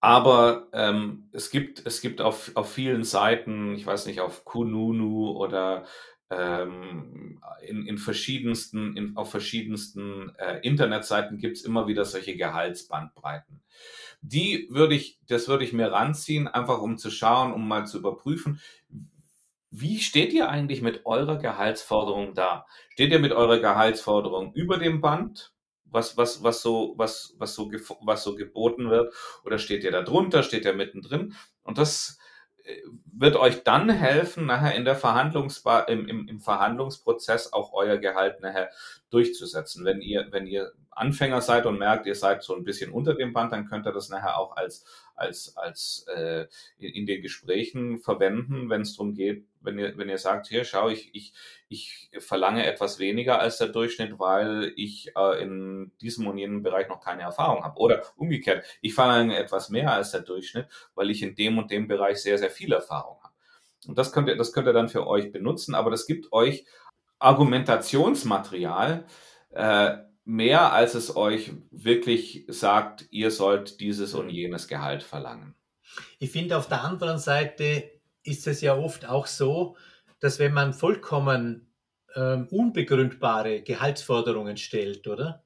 aber 0.00 0.68
ähm, 0.72 1.28
es 1.32 1.50
gibt, 1.50 1.84
es 1.86 2.00
gibt 2.00 2.20
auf, 2.20 2.52
auf 2.54 2.72
vielen 2.72 3.04
Seiten, 3.04 3.74
ich 3.74 3.86
weiß 3.86 4.06
nicht, 4.06 4.20
auf 4.20 4.44
Kununu 4.44 5.30
oder 5.32 5.84
ähm, 6.30 7.40
in, 7.66 7.86
in 7.86 7.98
verschiedensten, 7.98 8.96
in, 8.96 9.16
auf 9.16 9.30
verschiedensten 9.30 10.32
äh, 10.38 10.60
Internetseiten 10.60 11.38
gibt 11.38 11.56
es 11.56 11.64
immer 11.64 11.88
wieder 11.88 12.04
solche 12.04 12.36
Gehaltsbandbreiten. 12.36 13.62
Die 14.20 14.68
würde 14.70 14.94
ich, 14.94 15.18
das 15.26 15.48
würde 15.48 15.64
ich 15.64 15.72
mir 15.72 15.90
ranziehen, 15.90 16.48
einfach 16.48 16.80
um 16.80 16.98
zu 16.98 17.10
schauen, 17.10 17.52
um 17.52 17.66
mal 17.66 17.86
zu 17.86 17.98
überprüfen, 17.98 18.60
wie 19.70 19.98
steht 19.98 20.32
ihr 20.32 20.48
eigentlich 20.48 20.80
mit 20.80 21.04
eurer 21.06 21.36
Gehaltsforderung 21.36 22.34
da? 22.34 22.66
Steht 22.90 23.12
ihr 23.12 23.18
mit 23.18 23.32
eurer 23.32 23.58
Gehaltsforderung 23.58 24.52
über 24.54 24.78
dem 24.78 25.00
Band, 25.00 25.52
was, 25.90 26.16
was, 26.16 26.42
was 26.42 26.62
so, 26.62 26.94
was, 26.96 27.34
was 27.38 27.54
so, 27.54 27.70
was 28.02 28.22
so 28.22 28.34
geboten 28.34 28.90
wird? 28.90 29.14
Oder 29.44 29.58
steht 29.58 29.84
ihr 29.84 29.90
da 29.92 30.02
drunter? 30.02 30.42
Steht 30.42 30.64
ihr 30.64 30.74
mittendrin? 30.74 31.34
Und 31.62 31.78
das 31.78 32.18
äh, 32.64 32.76
wird 33.12 33.36
euch 33.36 33.64
dann 33.64 33.90
helfen, 33.90 34.46
nachher 34.46 34.74
in 34.74 34.84
der 34.84 34.96
Verhandlungsbar, 34.96 35.88
im, 35.88 36.06
im, 36.06 36.28
im 36.28 36.40
Verhandlungsprozess 36.40 37.52
auch 37.52 37.72
euer 37.72 37.98
Gehalt 37.98 38.40
nachher 38.40 38.70
durchzusetzen. 39.10 39.84
Wenn 39.84 40.00
ihr, 40.00 40.28
wenn 40.30 40.46
ihr 40.46 40.72
Anfänger 40.90 41.40
seid 41.40 41.66
und 41.66 41.78
merkt, 41.78 42.06
ihr 42.06 42.14
seid 42.14 42.42
so 42.42 42.54
ein 42.54 42.64
bisschen 42.64 42.92
unter 42.92 43.14
dem 43.14 43.32
Band, 43.32 43.52
dann 43.52 43.66
könnt 43.66 43.86
ihr 43.86 43.92
das 43.92 44.08
nachher 44.08 44.38
auch 44.38 44.56
als, 44.56 44.84
als, 45.18 45.56
als 45.56 46.06
äh, 46.14 46.46
in 46.78 47.06
den 47.06 47.22
Gesprächen 47.22 47.98
verwenden, 47.98 48.70
wenn 48.70 48.82
es 48.82 48.96
darum 48.96 49.14
geht, 49.14 49.46
wenn 49.60 49.78
ihr, 49.78 49.96
wenn 49.98 50.08
ihr 50.08 50.18
sagt, 50.18 50.48
hier, 50.48 50.64
schau, 50.64 50.88
ich, 50.88 51.14
ich, 51.14 51.32
ich 51.68 52.10
verlange 52.18 52.64
etwas 52.66 52.98
weniger 52.98 53.40
als 53.40 53.58
der 53.58 53.68
Durchschnitt, 53.68 54.18
weil 54.18 54.72
ich 54.76 55.12
äh, 55.16 55.42
in 55.42 55.92
diesem 56.00 56.26
und 56.26 56.38
jenem 56.38 56.62
Bereich 56.62 56.88
noch 56.88 57.00
keine 57.00 57.22
Erfahrung 57.22 57.64
habe. 57.64 57.78
Oder 57.78 58.02
umgekehrt, 58.16 58.64
ich 58.80 58.94
verlange 58.94 59.36
etwas 59.36 59.68
mehr 59.68 59.92
als 59.92 60.12
der 60.12 60.20
Durchschnitt, 60.20 60.66
weil 60.94 61.10
ich 61.10 61.22
in 61.22 61.34
dem 61.34 61.58
und 61.58 61.70
dem 61.70 61.88
Bereich 61.88 62.22
sehr, 62.22 62.38
sehr 62.38 62.50
viel 62.50 62.72
Erfahrung 62.72 63.18
habe. 63.22 63.34
Und 63.86 63.98
das 63.98 64.12
könnt 64.12 64.28
ihr, 64.28 64.36
das 64.36 64.52
könnt 64.52 64.66
ihr 64.66 64.72
dann 64.72 64.88
für 64.88 65.06
euch 65.06 65.32
benutzen, 65.32 65.74
aber 65.74 65.90
das 65.90 66.06
gibt 66.06 66.32
euch 66.32 66.64
Argumentationsmaterial, 67.18 69.04
äh, 69.50 69.96
mehr 70.28 70.74
als 70.74 70.94
es 70.94 71.16
euch 71.16 71.52
wirklich 71.70 72.44
sagt, 72.48 73.06
ihr 73.10 73.30
sollt 73.30 73.80
dieses 73.80 74.12
und 74.12 74.28
jenes 74.28 74.68
Gehalt 74.68 75.02
verlangen. 75.02 75.54
Ich 76.18 76.30
finde, 76.30 76.58
auf 76.58 76.68
der 76.68 76.84
anderen 76.84 77.18
Seite 77.18 77.90
ist 78.22 78.46
es 78.46 78.60
ja 78.60 78.76
oft 78.76 79.08
auch 79.08 79.26
so, 79.26 79.78
dass 80.20 80.38
wenn 80.38 80.52
man 80.52 80.74
vollkommen 80.74 81.72
ähm, 82.14 82.46
unbegründbare 82.50 83.62
Gehaltsforderungen 83.62 84.58
stellt, 84.58 85.08
oder? 85.08 85.44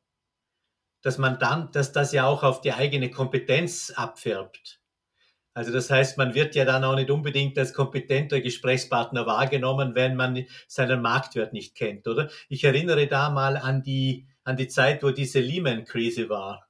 Dass 1.00 1.16
man 1.16 1.38
dann, 1.38 1.70
dass 1.70 1.92
das 1.92 2.12
ja 2.12 2.26
auch 2.26 2.42
auf 2.42 2.60
die 2.60 2.72
eigene 2.72 3.08
Kompetenz 3.08 3.92
abfärbt. 3.94 4.80
Also 5.54 5.70
das 5.70 5.90
heißt, 5.90 6.18
man 6.18 6.34
wird 6.34 6.56
ja 6.56 6.64
dann 6.64 6.82
auch 6.82 6.96
nicht 6.96 7.10
unbedingt 7.10 7.56
als 7.56 7.72
kompetenter 7.72 8.40
Gesprächspartner 8.40 9.26
wahrgenommen, 9.26 9.94
wenn 9.94 10.16
man 10.16 10.44
seinen 10.66 11.02
Marktwert 11.02 11.52
nicht 11.52 11.76
kennt, 11.76 12.08
oder? 12.08 12.30
Ich 12.48 12.64
erinnere 12.64 13.06
da 13.06 13.30
mal 13.30 13.56
an 13.56 13.84
die 13.84 14.26
an 14.44 14.56
die 14.56 14.68
Zeit, 14.68 15.02
wo 15.02 15.10
diese 15.10 15.40
Lehman-Krise 15.40 16.28
war. 16.28 16.68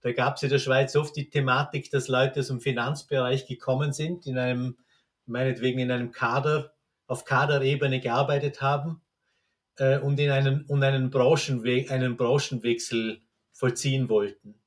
Da 0.00 0.12
gab 0.12 0.36
es 0.36 0.42
in 0.42 0.50
der 0.50 0.58
Schweiz 0.58 0.94
oft 0.94 1.16
die 1.16 1.28
Thematik, 1.28 1.90
dass 1.90 2.08
Leute 2.08 2.40
aus 2.40 2.48
dem 2.48 2.60
Finanzbereich 2.60 3.46
gekommen 3.46 3.92
sind, 3.92 4.26
in 4.26 4.38
einem, 4.38 4.78
meinetwegen 5.26 5.78
in 5.80 5.90
einem 5.90 6.12
Kader, 6.12 6.74
auf 7.06 7.24
Kaderebene 7.24 8.00
gearbeitet 8.00 8.60
haben 8.60 9.00
äh, 9.78 9.98
und 9.98 10.20
in 10.20 10.30
einen, 10.30 10.66
und 10.66 10.82
einen, 10.84 11.10
Branchenwe 11.10 11.86
einen 11.88 12.16
Branchenwechsel 12.16 13.22
vollziehen 13.52 14.08
wollten. 14.08 14.60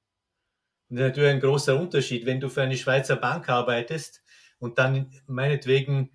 Und 0.89 0.97
das 0.97 1.05
ist 1.05 1.07
natürlich 1.09 1.29
ein 1.29 1.39
großer 1.39 1.79
Unterschied, 1.79 2.25
wenn 2.25 2.39
du 2.39 2.49
für 2.49 2.63
eine 2.63 2.75
Schweizer 2.75 3.15
Bank 3.15 3.47
arbeitest 3.47 4.23
und 4.59 4.79
dann 4.79 5.13
meinetwegen 5.27 6.11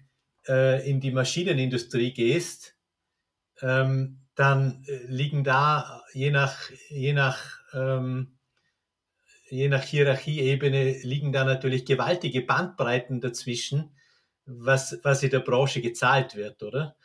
äh, 0.46 0.88
in 0.88 1.00
die 1.00 1.12
Maschinenindustrie 1.12 2.12
gehst, 2.12 2.76
ähm, 3.62 4.25
dann 4.36 4.84
äh, 4.86 4.98
liegen 5.06 5.42
da 5.42 6.04
je 6.12 6.30
nach, 6.30 6.70
je 6.88 7.12
nach, 7.12 7.38
ähm, 7.72 8.38
je 9.50 9.68
nach 9.68 9.82
Hierarchieebene 9.82 10.98
liegen 11.02 11.32
da 11.32 11.44
natürlich 11.44 11.84
gewaltige 11.84 12.42
Bandbreiten 12.42 13.20
dazwischen, 13.20 13.96
was, 14.44 14.98
was 15.02 15.22
in 15.22 15.30
der 15.30 15.40
Branche 15.40 15.80
gezahlt 15.80 16.36
wird, 16.36 16.62
oder? 16.62 16.96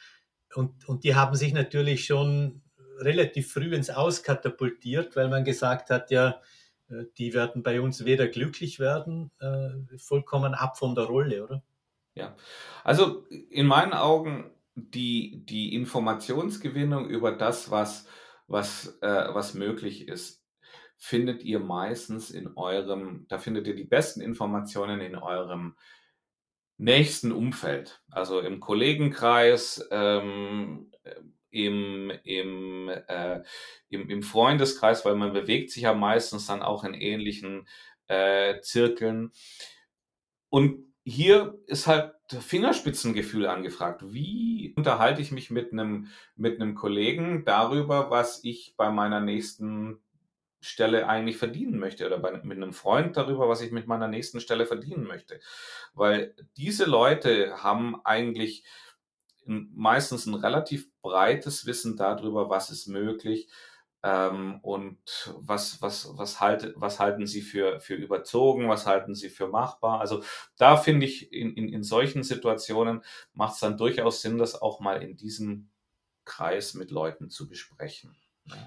Und, 0.54 0.88
und 0.88 1.04
die 1.04 1.16
haben 1.16 1.36
sich 1.36 1.54
natürlich 1.54 2.06
schon 2.06 2.62
relativ 3.00 3.54
früh 3.54 3.74
ins 3.74 3.90
Aus 3.90 4.22
katapultiert, 4.22 5.16
weil 5.16 5.30
man 5.30 5.44
gesagt 5.44 5.90
hat, 5.90 6.12
ja, 6.12 6.42
äh, 6.90 7.06
die 7.18 7.34
werden 7.34 7.64
bei 7.64 7.80
uns 7.82 8.06
weder 8.06 8.28
glücklich 8.28 8.80
werden, 8.80 9.32
äh, 9.40 9.98
vollkommen 9.98 10.54
ab 10.54 10.78
von 10.78 10.96
der 10.96 11.06
Rolle, 11.06 11.44
oder? 11.44 11.64
Ja, 12.14 12.36
also 12.84 13.26
in 13.50 13.68
meinen 13.68 13.94
Augen 13.94 14.52
die, 14.90 15.46
die 15.46 15.76
Informationsgewinnung 15.76 17.08
über 17.08 17.32
das, 17.32 17.72
was, 17.72 18.08
was, 18.48 18.98
äh, 19.02 19.34
was 19.34 19.54
möglich 19.54 20.08
ist, 20.08 20.44
findet 20.98 21.44
ihr 21.44 21.60
meistens 21.60 22.30
in 22.30 22.56
eurem, 22.56 23.26
da 23.28 23.40
findet 23.40 23.68
ihr 23.68 23.76
die 23.76 23.86
besten 23.86 24.22
Informationen 24.22 25.02
in 25.02 25.16
eurem 25.16 25.76
nächsten 26.78 27.32
Umfeld, 27.32 28.04
also 28.10 28.40
im 28.40 28.60
Kollegenkreis, 28.60 29.88
ähm, 29.92 30.92
im, 31.50 32.12
im, 32.24 32.90
äh, 32.90 33.42
im, 33.90 34.10
im 34.10 34.24
Freundeskreis, 34.24 35.06
weil 35.06 35.16
man 35.16 35.34
bewegt 35.34 35.72
sich 35.72 35.84
ja 35.84 35.94
meistens 35.94 36.48
dann 36.48 36.62
auch 36.62 36.84
in 36.84 36.94
ähnlichen 36.94 37.68
äh, 38.08 38.60
Zirkeln. 38.62 39.32
Und 40.50 40.91
hier 41.04 41.60
ist 41.68 41.88
halt 41.88 42.14
Fingerspitzengefühl 42.30 43.48
angefragt. 43.48 44.02
Wie 44.06 44.74
unterhalte 44.76 45.22
ich 45.22 45.32
mich 45.32 45.50
mit 45.50 45.72
einem, 45.72 46.08
mit 46.36 46.62
einem 46.62 46.76
Kollegen 46.76 47.44
darüber, 47.46 48.10
was 48.10 48.44
ich 48.44 48.76
bei 48.78 48.90
meiner 48.90 49.20
nächsten 49.20 50.00
Stelle 50.62 51.10
eigentlich 51.10 51.38
verdienen 51.38 51.80
möchte 51.80 52.06
oder 52.06 52.20
bei, 52.20 52.32
mit 52.44 52.58
einem 52.58 52.74
Freund 52.74 53.18
darüber, 53.18 53.50
was 53.50 53.62
ich 53.62 53.72
mit 53.72 53.88
meiner 53.88 54.08
nächsten 54.08 54.40
Stelle 54.40 54.68
verdienen 54.68 55.06
möchte. 55.06 55.40
Weil 55.94 56.36
diese 56.56 56.86
Leute 56.86 57.64
haben 57.64 58.00
eigentlich 58.06 58.64
meistens 59.46 60.28
ein 60.28 60.36
relativ 60.36 60.88
breites 61.02 61.66
Wissen 61.66 61.98
darüber, 61.98 62.50
was 62.50 62.70
ist 62.70 62.88
möglich 62.88 63.50
ähm, 64.04 64.60
und 64.62 64.98
was, 65.38 65.82
was, 65.82 66.10
was, 66.18 66.40
halt, 66.40 66.74
was 66.76 67.00
halten 67.00 67.28
sie 67.28 67.42
für, 67.42 67.80
für 67.80 67.96
überzogen, 67.96 68.68
was 68.68 68.86
halten 68.86 69.14
sie 69.16 69.30
für 69.30 69.48
machbar. 69.48 70.02
Also 70.02 70.24
da 70.58 70.78
finde 70.78 71.06
ich, 71.06 71.32
in, 71.32 71.54
in, 71.56 71.70
in 71.70 71.84
solchen 71.84 72.24
Situationen 72.24 73.04
macht 73.34 73.56
es 73.56 73.60
dann 73.60 73.78
durchaus 73.78 74.22
Sinn, 74.22 74.38
das 74.38 74.60
auch 74.60 74.80
mal 74.80 75.04
in 75.04 75.18
diesem 75.18 75.70
Kreis 76.26 76.74
mit 76.74 76.92
Leuten 76.92 77.30
zu 77.30 77.48
besprechen. 77.48 78.16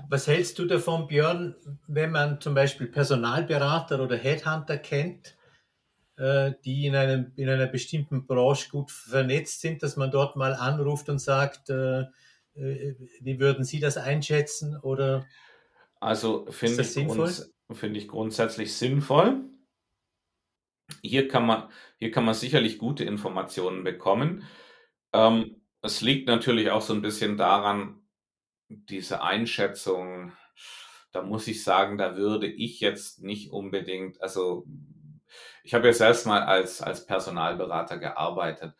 Was 0.08 0.28
hältst 0.28 0.58
du 0.58 0.66
davon, 0.66 1.08
Björn, 1.08 1.56
wenn 1.88 2.12
man 2.12 2.40
zum 2.40 2.54
Beispiel 2.54 2.86
Personalberater 2.86 4.00
oder 4.00 4.16
Headhunter 4.16 4.78
kennt, 4.78 5.36
äh, 6.16 6.52
die 6.64 6.86
in, 6.86 6.94
einem, 6.94 7.32
in 7.34 7.48
einer 7.48 7.66
bestimmten 7.66 8.26
Branche 8.26 8.70
gut 8.70 8.92
vernetzt 8.92 9.60
sind, 9.60 9.82
dass 9.82 9.96
man 9.96 10.12
dort 10.12 10.36
mal 10.36 10.54
anruft 10.54 11.08
und 11.08 11.18
sagt, 11.18 11.70
äh, 11.70 12.04
wie 12.54 13.40
würden 13.40 13.64
Sie 13.64 13.80
das 13.80 13.96
einschätzen? 13.96 14.76
Oder 14.76 15.26
also 16.00 16.46
finde 16.50 16.82
ich, 16.82 16.94
grunds 16.94 17.54
find 17.72 17.96
ich 17.96 18.08
grundsätzlich 18.08 18.74
sinnvoll. 18.74 19.44
Hier 21.02 21.28
kann 21.28 21.46
man, 21.46 21.70
hier 21.98 22.10
kann 22.10 22.24
man 22.24 22.34
sicherlich 22.34 22.78
gute 22.78 23.04
Informationen 23.04 23.84
bekommen. 23.84 24.44
Ähm, 25.12 25.62
es 25.80 26.00
liegt 26.00 26.28
natürlich 26.28 26.70
auch 26.70 26.82
so 26.82 26.92
ein 26.92 27.02
bisschen 27.02 27.36
daran, 27.36 28.02
diese 28.68 29.22
Einschätzung, 29.22 30.32
da 31.12 31.22
muss 31.22 31.46
ich 31.46 31.62
sagen, 31.62 31.96
da 31.98 32.16
würde 32.16 32.46
ich 32.46 32.80
jetzt 32.80 33.22
nicht 33.22 33.50
unbedingt, 33.50 34.20
also 34.22 34.66
ich 35.62 35.74
habe 35.74 35.86
ja 35.86 35.92
selbst 35.92 36.26
mal 36.26 36.42
als, 36.42 36.82
als 36.82 37.06
Personalberater 37.06 37.98
gearbeitet 37.98 38.74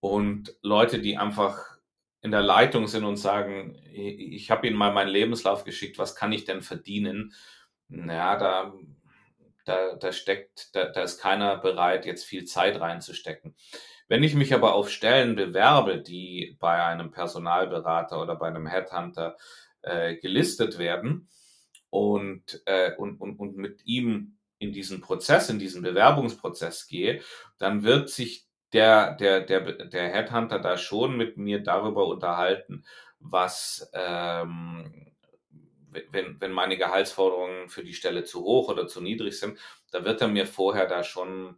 und 0.00 0.54
Leute, 0.62 1.00
die 1.00 1.16
einfach 1.16 1.77
in 2.20 2.30
der 2.30 2.42
Leitung 2.42 2.86
sind 2.88 3.04
und 3.04 3.16
sagen, 3.16 3.78
ich 3.92 4.50
habe 4.50 4.66
Ihnen 4.66 4.76
mal 4.76 4.92
meinen 4.92 5.08
Lebenslauf 5.08 5.64
geschickt, 5.64 5.98
was 5.98 6.16
kann 6.16 6.32
ich 6.32 6.44
denn 6.44 6.62
verdienen? 6.62 7.32
Naja, 7.88 8.36
da, 8.36 8.74
da, 9.64 9.94
da 9.94 10.12
steckt, 10.12 10.74
da, 10.74 10.86
da 10.86 11.02
ist 11.02 11.20
keiner 11.20 11.58
bereit, 11.58 12.06
jetzt 12.06 12.24
viel 12.24 12.44
Zeit 12.44 12.80
reinzustecken. 12.80 13.54
Wenn 14.08 14.22
ich 14.22 14.34
mich 14.34 14.54
aber 14.54 14.74
auf 14.74 14.90
Stellen 14.90 15.36
bewerbe, 15.36 15.98
die 16.00 16.56
bei 16.58 16.82
einem 16.82 17.10
Personalberater 17.10 18.20
oder 18.20 18.36
bei 18.36 18.48
einem 18.48 18.66
Headhunter 18.66 19.36
äh, 19.82 20.16
gelistet 20.16 20.78
werden 20.78 21.28
und, 21.90 22.62
äh, 22.64 22.96
und, 22.96 23.20
und, 23.20 23.38
und 23.38 23.56
mit 23.56 23.84
ihm 23.84 24.38
in 24.58 24.72
diesen 24.72 25.00
Prozess, 25.00 25.50
in 25.50 25.58
diesen 25.58 25.82
Bewerbungsprozess 25.82 26.88
gehe, 26.88 27.22
dann 27.58 27.84
wird 27.84 28.08
sich 28.08 28.47
der, 28.72 29.14
der, 29.14 29.40
der, 29.42 29.60
der 29.86 30.08
Headhunter 30.10 30.58
da 30.58 30.76
schon 30.76 31.16
mit 31.16 31.36
mir 31.36 31.62
darüber 31.62 32.06
unterhalten, 32.06 32.84
was, 33.20 33.90
ähm, 33.94 35.12
wenn, 36.10 36.40
wenn 36.40 36.52
meine 36.52 36.76
Gehaltsforderungen 36.76 37.68
für 37.68 37.82
die 37.84 37.94
Stelle 37.94 38.24
zu 38.24 38.42
hoch 38.42 38.68
oder 38.68 38.86
zu 38.86 39.00
niedrig 39.00 39.38
sind, 39.38 39.58
da 39.90 40.04
wird 40.04 40.20
er 40.20 40.28
mir 40.28 40.46
vorher 40.46 40.86
da 40.86 41.02
schon 41.02 41.56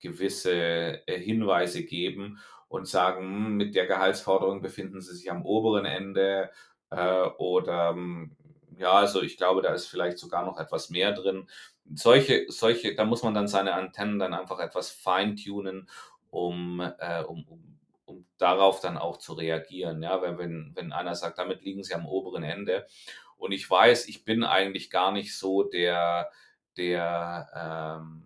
gewisse 0.00 0.52
äh, 1.06 1.18
Hinweise 1.18 1.84
geben 1.84 2.38
und 2.68 2.86
sagen, 2.88 3.22
hm, 3.22 3.56
mit 3.56 3.74
der 3.74 3.86
Gehaltsforderung 3.86 4.62
befinden 4.62 5.00
Sie 5.00 5.14
sich 5.14 5.30
am 5.30 5.44
oberen 5.44 5.84
Ende 5.84 6.50
äh, 6.90 7.22
oder 7.38 7.90
hm, 7.90 8.36
ja, 8.78 8.92
also 8.92 9.22
ich 9.22 9.36
glaube, 9.38 9.62
da 9.62 9.72
ist 9.72 9.86
vielleicht 9.86 10.18
sogar 10.18 10.44
noch 10.44 10.58
etwas 10.58 10.90
mehr 10.90 11.12
drin. 11.12 11.48
Solche, 11.94 12.44
solche, 12.48 12.94
da 12.94 13.04
muss 13.04 13.22
man 13.22 13.32
dann 13.32 13.48
seine 13.48 13.72
Antennen 13.74 14.18
dann 14.18 14.34
einfach 14.34 14.58
etwas 14.58 14.90
feintunen, 14.90 15.88
um, 16.30 16.80
äh, 16.80 17.22
um, 17.22 17.44
um, 17.48 17.78
um 18.04 18.26
darauf 18.38 18.80
dann 18.80 18.96
auch 18.96 19.18
zu 19.18 19.34
reagieren. 19.34 20.02
Ja, 20.02 20.22
wenn, 20.22 20.38
wenn, 20.38 20.72
wenn 20.74 20.92
einer 20.92 21.14
sagt, 21.14 21.38
damit 21.38 21.62
liegen 21.62 21.82
sie 21.82 21.94
am 21.94 22.06
oberen 22.06 22.42
Ende. 22.42 22.86
Und 23.36 23.52
ich 23.52 23.68
weiß, 23.68 24.08
ich 24.08 24.24
bin 24.24 24.44
eigentlich 24.44 24.90
gar 24.90 25.12
nicht 25.12 25.36
so 25.36 25.62
der, 25.62 26.30
der, 26.76 28.00
ähm, 28.00 28.22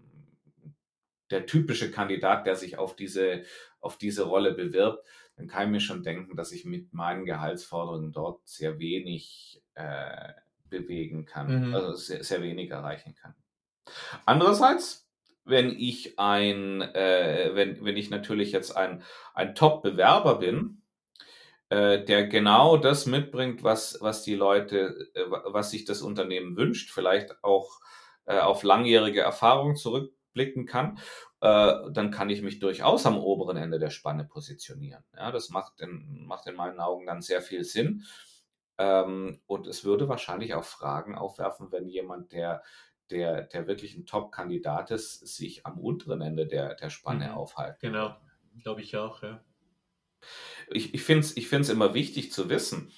der 1.30 1.46
typische 1.46 1.90
Kandidat, 1.90 2.46
der 2.46 2.56
sich 2.56 2.78
auf 2.78 2.94
diese, 2.94 3.44
auf 3.80 3.98
diese 3.98 4.24
Rolle 4.24 4.52
bewirbt, 4.52 5.04
dann 5.36 5.48
kann 5.48 5.64
ich 5.64 5.70
mir 5.70 5.80
schon 5.80 6.02
denken, 6.02 6.36
dass 6.36 6.52
ich 6.52 6.64
mit 6.64 6.92
meinen 6.92 7.24
Gehaltsforderungen 7.24 8.12
dort 8.12 8.46
sehr 8.46 8.78
wenig 8.78 9.62
äh, 9.74 10.32
bewegen 10.68 11.24
kann, 11.24 11.68
mhm. 11.68 11.74
also 11.74 11.94
sehr, 11.94 12.22
sehr 12.22 12.42
wenig 12.42 12.70
erreichen 12.70 13.14
kann. 13.14 13.34
Andererseits, 14.26 15.09
wenn 15.44 15.70
ich 15.70 16.18
ein, 16.18 16.82
äh, 16.82 17.50
wenn, 17.54 17.84
wenn 17.84 17.96
ich 17.96 18.10
natürlich 18.10 18.52
jetzt 18.52 18.76
ein, 18.76 19.02
ein 19.34 19.54
Top-Bewerber 19.54 20.38
bin, 20.38 20.82
äh, 21.70 22.04
der 22.04 22.26
genau 22.26 22.76
das 22.76 23.06
mitbringt, 23.06 23.62
was, 23.62 23.98
was 24.00 24.22
die 24.22 24.34
Leute, 24.34 25.10
äh, 25.14 25.24
was 25.28 25.70
sich 25.70 25.84
das 25.84 26.02
Unternehmen 26.02 26.56
wünscht, 26.56 26.90
vielleicht 26.90 27.42
auch 27.42 27.80
äh, 28.26 28.38
auf 28.38 28.62
langjährige 28.62 29.20
Erfahrung 29.20 29.76
zurückblicken 29.76 30.66
kann, 30.66 30.98
äh, 31.40 31.74
dann 31.90 32.10
kann 32.10 32.28
ich 32.28 32.42
mich 32.42 32.58
durchaus 32.58 33.06
am 33.06 33.18
oberen 33.18 33.56
Ende 33.56 33.78
der 33.78 33.90
Spanne 33.90 34.24
positionieren. 34.24 35.04
Ja, 35.16 35.32
das 35.32 35.48
macht 35.48 35.80
in, 35.80 36.24
macht 36.26 36.46
in 36.46 36.56
meinen 36.56 36.80
Augen 36.80 37.06
dann 37.06 37.22
sehr 37.22 37.40
viel 37.40 37.64
Sinn. 37.64 38.04
Ähm, 38.78 39.40
und 39.46 39.66
es 39.66 39.84
würde 39.84 40.08
wahrscheinlich 40.08 40.54
auch 40.54 40.64
Fragen 40.64 41.14
aufwerfen, 41.14 41.70
wenn 41.70 41.86
jemand, 41.86 42.32
der 42.32 42.62
der, 43.10 43.42
der 43.42 43.66
wirklich 43.66 43.96
ein 43.96 44.06
Top-Kandidat 44.06 44.90
ist, 44.90 45.26
sich 45.26 45.66
am 45.66 45.78
unteren 45.78 46.20
Ende 46.20 46.46
der, 46.46 46.74
der 46.74 46.90
Spanne 46.90 47.28
mhm. 47.28 47.34
aufhalten. 47.34 47.78
Genau, 47.80 48.14
glaube 48.62 48.82
ich 48.82 48.96
auch, 48.96 49.22
ja. 49.22 49.42
Ich, 50.70 50.92
ich 50.94 51.02
finde 51.02 51.20
es 51.20 51.34
ich 51.36 51.48
find's 51.48 51.70
immer 51.70 51.94
wichtig 51.94 52.32
zu 52.32 52.50
wissen, 52.50 52.92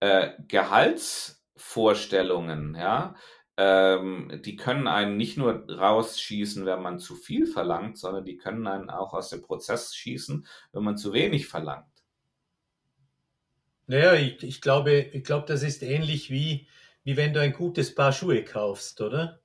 äh, 0.00 0.32
Gehaltsvorstellungen, 0.46 2.74
ja, 2.76 3.14
ähm, 3.56 4.40
die 4.42 4.56
können 4.56 4.86
einen 4.86 5.16
nicht 5.18 5.36
nur 5.36 5.68
rausschießen, 5.68 6.64
wenn 6.64 6.80
man 6.80 6.98
zu 6.98 7.14
viel 7.14 7.46
verlangt, 7.46 7.98
sondern 7.98 8.24
die 8.24 8.38
können 8.38 8.66
einen 8.66 8.88
auch 8.88 9.12
aus 9.12 9.28
dem 9.28 9.42
Prozess 9.42 9.94
schießen, 9.94 10.46
wenn 10.72 10.82
man 10.82 10.96
zu 10.96 11.12
wenig 11.12 11.46
verlangt. 11.46 11.84
Naja, 13.86 14.14
ich, 14.14 14.42
ich 14.42 14.62
glaube, 14.62 15.10
ich 15.12 15.24
glaube, 15.24 15.46
das 15.46 15.62
ist 15.62 15.82
ähnlich 15.82 16.30
wie, 16.30 16.68
wie 17.02 17.18
wenn 17.18 17.34
du 17.34 17.40
ein 17.40 17.52
gutes 17.52 17.94
Paar 17.94 18.12
Schuhe 18.12 18.44
kaufst, 18.44 19.02
oder? 19.02 19.39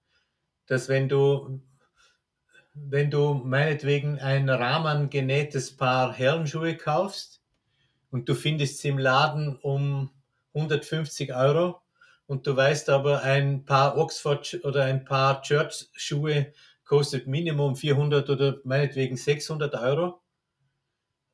Dass 0.68 0.90
wenn 0.90 1.10
du, 1.10 1.62
wenn 2.74 3.12
du 3.12 3.34
meinetwegen 3.34 4.20
ein 4.20 4.50
rahmengenähtes 4.50 5.76
Paar 5.76 6.14
Herrenschuhe 6.14 6.76
kaufst 6.78 7.42
und 8.12 8.28
du 8.30 8.36
findest 8.36 8.80
sie 8.80 8.90
im 8.90 8.98
Laden 8.98 9.56
um 9.58 10.12
150 10.54 11.34
Euro 11.34 11.82
und 12.28 12.48
du 12.48 12.56
weißt 12.56 12.90
aber, 12.90 13.22
ein 13.22 13.66
paar 13.66 13.98
Oxford 13.98 14.60
oder 14.64 14.86
ein 14.86 15.06
paar 15.06 15.42
Church-Schuhe 15.42 16.54
kostet 16.86 17.28
Minimum 17.28 17.76
400 17.76 18.30
oder 18.30 18.58
meinetwegen 18.64 19.18
600 19.18 19.74
Euro, 19.76 20.22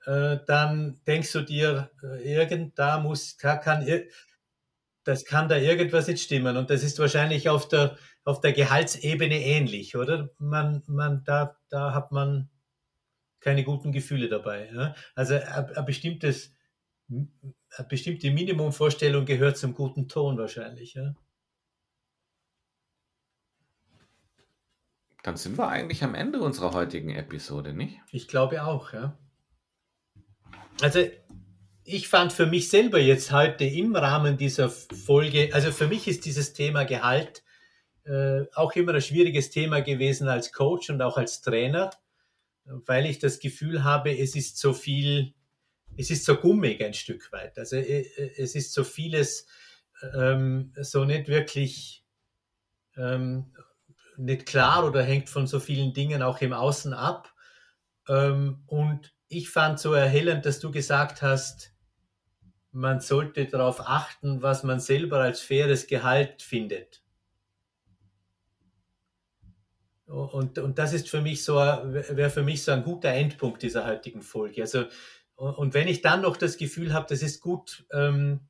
äh, 0.05 0.37
dann 0.47 0.99
denkst 1.05 1.31
du 1.33 1.41
dir, 1.41 1.91
äh, 2.03 2.33
irgend 2.33 2.77
da 2.79 2.99
muss, 2.99 3.37
kann, 3.37 3.85
das 5.03 5.25
kann 5.25 5.49
da 5.49 5.57
irgendwas 5.57 6.07
nicht 6.07 6.23
stimmen. 6.23 6.57
Und 6.57 6.69
das 6.69 6.83
ist 6.83 6.99
wahrscheinlich 6.99 7.49
auf 7.49 7.67
der, 7.67 7.97
auf 8.23 8.41
der 8.41 8.53
Gehaltsebene 8.53 9.43
ähnlich, 9.43 9.95
oder? 9.95 10.29
Man, 10.37 10.83
man, 10.85 11.23
da, 11.23 11.57
da 11.69 11.93
hat 11.93 12.11
man 12.11 12.49
keine 13.39 13.63
guten 13.63 13.91
Gefühle 13.91 14.29
dabei. 14.29 14.69
Ja? 14.73 14.95
Also 15.15 15.35
ein, 15.35 15.75
ein 15.75 15.85
bestimmtes, 15.85 16.53
eine 17.09 17.87
bestimmte 17.89 18.31
Minimumvorstellung 18.31 19.25
gehört 19.25 19.57
zum 19.57 19.73
guten 19.73 20.07
Ton 20.07 20.37
wahrscheinlich. 20.37 20.93
Ja? 20.93 21.15
Dann 25.23 25.37
sind 25.37 25.57
wir 25.57 25.67
eigentlich 25.67 26.03
am 26.03 26.15
Ende 26.15 26.39
unserer 26.39 26.73
heutigen 26.73 27.09
Episode, 27.09 27.73
nicht? 27.73 27.99
Ich 28.11 28.27
glaube 28.27 28.63
auch, 28.63 28.93
ja. 28.93 29.17
Also 30.81 31.07
ich 31.83 32.07
fand 32.07 32.33
für 32.33 32.45
mich 32.45 32.69
selber 32.69 32.99
jetzt 32.99 33.31
heute 33.31 33.65
im 33.65 33.95
Rahmen 33.95 34.37
dieser 34.37 34.69
Folge, 34.69 35.49
also 35.53 35.71
für 35.71 35.87
mich 35.87 36.07
ist 36.07 36.25
dieses 36.25 36.53
Thema 36.53 36.85
Gehalt 36.85 37.43
äh, 38.05 38.45
auch 38.53 38.73
immer 38.73 38.93
ein 38.93 39.01
schwieriges 39.01 39.49
Thema 39.49 39.81
gewesen 39.81 40.27
als 40.27 40.51
Coach 40.51 40.89
und 40.89 41.01
auch 41.01 41.17
als 41.17 41.41
Trainer, 41.41 41.91
weil 42.65 43.05
ich 43.05 43.19
das 43.19 43.39
Gefühl 43.39 43.83
habe, 43.83 44.17
es 44.17 44.35
ist 44.35 44.57
so 44.57 44.73
viel, 44.73 45.33
es 45.97 46.09
ist 46.09 46.25
so 46.25 46.35
gummig 46.35 46.83
ein 46.83 46.93
Stück 46.93 47.31
weit. 47.31 47.57
Also 47.57 47.75
äh, 47.75 48.01
äh, 48.01 48.31
es 48.37 48.55
ist 48.55 48.73
so 48.73 48.83
vieles 48.83 49.47
ähm, 50.15 50.73
so 50.81 51.05
nicht 51.05 51.27
wirklich 51.27 52.03
ähm, 52.97 53.53
nicht 54.17 54.45
klar 54.45 54.85
oder 54.85 55.03
hängt 55.03 55.29
von 55.29 55.47
so 55.47 55.59
vielen 55.59 55.93
Dingen 55.93 56.21
auch 56.21 56.41
im 56.41 56.53
Außen 56.53 56.93
ab. 56.93 57.33
Ähm, 58.07 58.63
und 58.67 59.13
ich 59.27 59.49
fand 59.49 59.79
so 59.79 59.93
erhellend, 59.93 60.45
dass 60.45 60.59
du 60.59 60.71
gesagt 60.71 61.21
hast, 61.21 61.73
man 62.71 62.99
sollte 62.99 63.45
darauf 63.45 63.81
achten, 63.81 64.41
was 64.41 64.63
man 64.63 64.79
selber 64.79 65.19
als 65.19 65.41
faires 65.41 65.87
Gehalt 65.87 66.41
findet. 66.41 67.00
Und, 70.11 70.59
und 70.59 70.77
das 70.77 70.93
ist 70.93 71.09
für 71.09 71.21
mich 71.21 71.43
so, 71.43 71.55
wäre 71.55 72.29
für 72.29 72.43
mich 72.43 72.63
so 72.63 72.71
ein 72.71 72.83
guter 72.83 73.09
Endpunkt 73.09 73.63
dieser 73.63 73.85
heutigen 73.85 74.21
Folge. 74.21 74.61
Also, 74.61 74.85
und 75.35 75.73
wenn 75.73 75.87
ich 75.87 76.01
dann 76.01 76.21
noch 76.21 76.37
das 76.37 76.57
Gefühl 76.57 76.93
habe, 76.93 77.07
das 77.09 77.21
ist 77.21 77.41
gut, 77.41 77.85
ähm, 77.91 78.41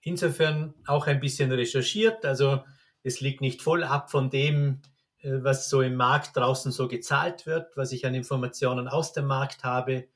insofern 0.00 0.74
auch 0.86 1.06
ein 1.06 1.20
bisschen 1.20 1.52
recherchiert. 1.52 2.24
Also, 2.24 2.64
es 3.02 3.20
liegt 3.20 3.42
nicht 3.42 3.62
voll 3.62 3.84
ab 3.84 4.10
von 4.10 4.30
dem, 4.30 4.80
äh, 5.18 5.42
was 5.42 5.68
so 5.68 5.82
im 5.82 5.94
Markt 5.94 6.36
draußen 6.36 6.72
so 6.72 6.88
gezahlt 6.88 7.46
wird, 7.46 7.76
was 7.76 7.92
ich 7.92 8.06
an 8.06 8.14
Informationen 8.14 8.88
aus 8.88 9.12
dem 9.12 9.26
Markt 9.26 9.62
habe. 9.62 10.08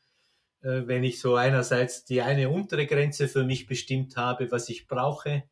Äh, 0.62 0.86
wenn 0.86 1.04
ich 1.04 1.20
so 1.20 1.36
einerseits 1.36 2.04
die 2.04 2.22
eine 2.22 2.48
untere 2.48 2.86
Grenze 2.86 3.28
für 3.28 3.44
mich 3.44 3.66
bestimmt 3.66 4.16
habe, 4.16 4.50
was 4.50 4.68
ich 4.70 4.88
brauche, 4.88 5.44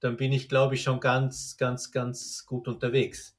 dann 0.00 0.16
bin 0.16 0.32
ich, 0.32 0.48
glaube 0.48 0.74
ich, 0.74 0.82
schon 0.82 0.98
ganz, 0.98 1.56
ganz, 1.58 1.92
ganz 1.92 2.46
gut 2.46 2.66
unterwegs. 2.68 3.36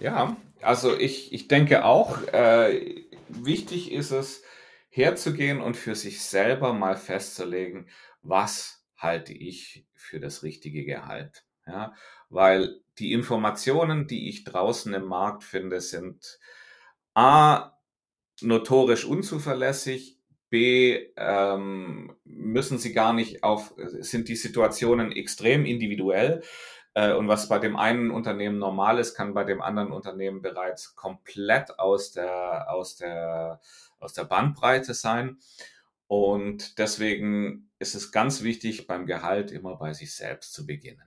Ja, 0.00 0.36
also 0.60 0.96
ich, 0.96 1.32
ich 1.32 1.48
denke 1.48 1.84
auch, 1.84 2.22
äh, 2.28 3.04
wichtig 3.28 3.92
ist 3.92 4.10
es, 4.10 4.42
herzugehen 4.88 5.60
und 5.60 5.76
für 5.76 5.94
sich 5.94 6.22
selber 6.22 6.72
mal 6.72 6.96
festzulegen, 6.96 7.88
was 8.22 8.84
halte 8.96 9.32
ich 9.32 9.86
für 9.94 10.20
das 10.20 10.42
richtige 10.42 10.84
Gehalt. 10.84 11.44
Ja, 11.66 11.94
weil 12.28 12.80
die 12.98 13.12
Informationen, 13.12 14.06
die 14.06 14.28
ich 14.28 14.44
draußen 14.44 14.92
im 14.94 15.04
Markt 15.04 15.42
finde, 15.42 15.80
sind 15.80 16.38
A, 17.14 17.72
notorisch 18.40 19.04
unzuverlässig, 19.04 20.18
B, 20.50 21.08
ähm, 21.16 22.14
müssen 22.24 22.78
sie 22.78 22.92
gar 22.92 23.12
nicht 23.12 23.42
auf, 23.42 23.74
sind 23.76 24.28
die 24.28 24.36
Situationen 24.36 25.10
extrem 25.10 25.64
individuell. 25.64 26.42
Äh, 26.94 27.12
und 27.12 27.28
was 27.28 27.48
bei 27.48 27.58
dem 27.58 27.76
einen 27.76 28.10
Unternehmen 28.10 28.58
normal 28.58 28.98
ist, 28.98 29.14
kann 29.14 29.34
bei 29.34 29.44
dem 29.44 29.60
anderen 29.60 29.92
Unternehmen 29.92 30.42
bereits 30.42 30.94
komplett 30.94 31.78
aus 31.78 32.12
der, 32.12 32.70
aus 32.70 32.96
der, 32.96 33.60
aus 33.98 34.12
der 34.14 34.24
Bandbreite 34.24 34.94
sein. 34.94 35.38
Und 36.06 36.78
deswegen 36.78 37.70
ist 37.78 37.94
es 37.94 38.12
ganz 38.12 38.42
wichtig, 38.42 38.86
beim 38.86 39.06
Gehalt 39.06 39.50
immer 39.50 39.76
bei 39.76 39.92
sich 39.92 40.14
selbst 40.14 40.52
zu 40.52 40.66
beginnen. 40.66 41.02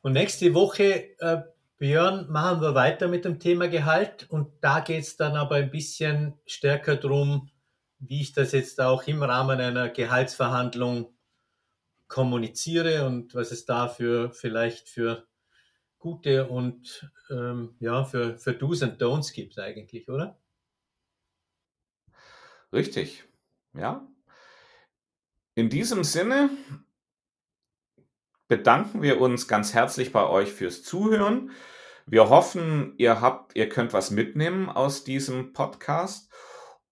Und 0.00 0.12
nächste 0.12 0.54
Woche, 0.54 1.18
äh, 1.18 1.42
Björn, 1.78 2.30
machen 2.30 2.62
wir 2.62 2.74
weiter 2.74 3.08
mit 3.08 3.24
dem 3.24 3.38
Thema 3.38 3.68
Gehalt. 3.68 4.30
Und 4.30 4.52
da 4.62 4.80
geht 4.80 5.02
es 5.02 5.16
dann 5.16 5.36
aber 5.36 5.56
ein 5.56 5.70
bisschen 5.70 6.34
stärker 6.46 6.96
darum, 6.96 7.50
wie 7.98 8.22
ich 8.22 8.32
das 8.32 8.52
jetzt 8.52 8.80
auch 8.80 9.02
im 9.08 9.22
Rahmen 9.22 9.60
einer 9.60 9.88
Gehaltsverhandlung 9.88 11.15
kommuniziere 12.08 13.06
und 13.06 13.34
was 13.34 13.52
es 13.52 13.64
da 13.64 13.88
für 13.88 14.32
vielleicht 14.32 14.88
für 14.88 15.26
gute 15.98 16.48
und 16.48 17.10
ähm, 17.30 17.74
ja, 17.80 18.04
für, 18.04 18.38
für 18.38 18.54
Do's 18.54 18.82
und 18.82 19.02
Don'ts 19.02 19.32
gibt 19.32 19.58
eigentlich, 19.58 20.08
oder? 20.08 20.38
Richtig, 22.72 23.24
ja. 23.74 24.06
In 25.54 25.70
diesem 25.70 26.04
Sinne 26.04 26.50
bedanken 28.48 29.02
wir 29.02 29.20
uns 29.20 29.48
ganz 29.48 29.74
herzlich 29.74 30.12
bei 30.12 30.26
euch 30.28 30.52
fürs 30.52 30.82
Zuhören. 30.82 31.50
Wir 32.06 32.28
hoffen, 32.28 32.94
ihr 32.98 33.20
habt, 33.20 33.56
ihr 33.56 33.68
könnt 33.68 33.92
was 33.92 34.10
mitnehmen 34.10 34.68
aus 34.68 35.02
diesem 35.02 35.52
Podcast 35.52 36.30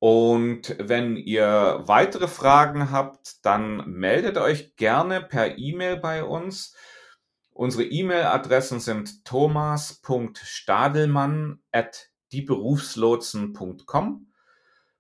und 0.05 0.77
wenn 0.79 1.17
ihr 1.17 1.81
weitere 1.87 2.29
Fragen 2.29 2.91
habt, 2.91 3.43
dann 3.47 3.91
meldet 3.91 4.37
euch 4.37 4.77
gerne 4.77 5.23
per 5.23 5.57
E-Mail 5.57 5.97
bei 5.97 6.25
uns. 6.25 6.77
Unsere 7.49 7.85
E-Mail-Adressen 7.85 8.81
sind 8.81 9.25
thomas.stadelmann 9.25 11.63
at 11.73 12.11
dieberufslotsen.com 12.33 14.31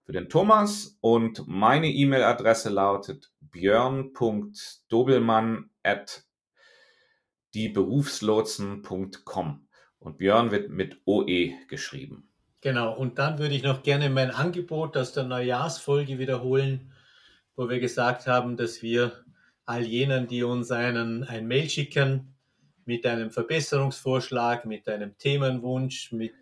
für 0.06 0.12
den 0.12 0.30
Thomas 0.30 0.96
und 1.02 1.46
meine 1.46 1.90
E-Mail-Adresse 1.90 2.70
lautet 2.70 3.30
björn.dobelmann 3.42 5.68
at 5.82 6.24
dieberufslotsen.com 7.52 9.68
und 9.98 10.16
Björn 10.16 10.50
wird 10.50 10.70
mit 10.70 11.02
OE 11.04 11.52
geschrieben. 11.68 12.33
Genau, 12.64 12.94
und 12.94 13.18
dann 13.18 13.38
würde 13.38 13.54
ich 13.54 13.62
noch 13.62 13.82
gerne 13.82 14.08
mein 14.08 14.30
Angebot 14.30 14.96
aus 14.96 15.12
der 15.12 15.24
Neujahrsfolge 15.24 16.18
wiederholen, 16.18 16.90
wo 17.56 17.68
wir 17.68 17.78
gesagt 17.78 18.26
haben, 18.26 18.56
dass 18.56 18.80
wir 18.80 19.22
all 19.66 19.82
jenen, 19.82 20.28
die 20.28 20.44
uns 20.44 20.70
einen, 20.70 21.24
ein 21.24 21.46
Mail 21.46 21.68
schicken 21.68 22.34
mit 22.86 23.04
einem 23.04 23.30
Verbesserungsvorschlag, 23.30 24.64
mit 24.64 24.88
einem 24.88 25.18
Themenwunsch, 25.18 26.10
mit, 26.12 26.32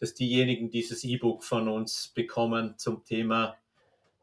dass 0.00 0.14
diejenigen 0.14 0.70
dieses 0.70 1.04
E-Book 1.04 1.44
von 1.44 1.68
uns 1.68 2.08
bekommen 2.08 2.76
zum 2.76 3.04
Thema 3.04 3.56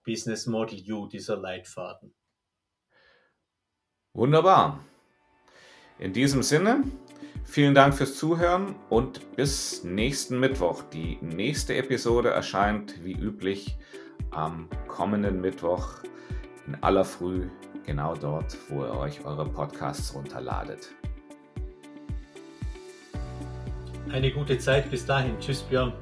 Business 0.05 0.47
Model 0.47 0.83
U, 0.91 1.07
dieser 1.07 1.37
Leitfaden. 1.37 2.13
Wunderbar. 4.11 4.83
In 5.97 6.11
diesem 6.11 6.43
Sinne, 6.43 6.83
Vielen 7.43 7.75
Dank 7.75 7.93
fürs 7.93 8.15
Zuhören 8.15 8.75
und 8.89 9.35
bis 9.35 9.83
nächsten 9.83 10.39
Mittwoch. 10.39 10.83
Die 10.93 11.17
nächste 11.21 11.75
Episode 11.75 12.29
erscheint 12.29 13.03
wie 13.03 13.13
üblich 13.13 13.77
am 14.29 14.69
kommenden 14.87 15.41
Mittwoch 15.41 15.95
in 16.65 16.75
aller 16.81 17.03
Früh, 17.03 17.49
genau 17.85 18.15
dort, 18.15 18.57
wo 18.69 18.83
ihr 18.83 18.95
euch 18.95 19.25
eure 19.25 19.45
Podcasts 19.45 20.15
runterladet. 20.15 20.89
Eine 24.11 24.31
gute 24.31 24.57
Zeit 24.57 24.89
bis 24.89 25.05
dahin. 25.05 25.37
Tschüss, 25.39 25.61
Björn. 25.61 25.93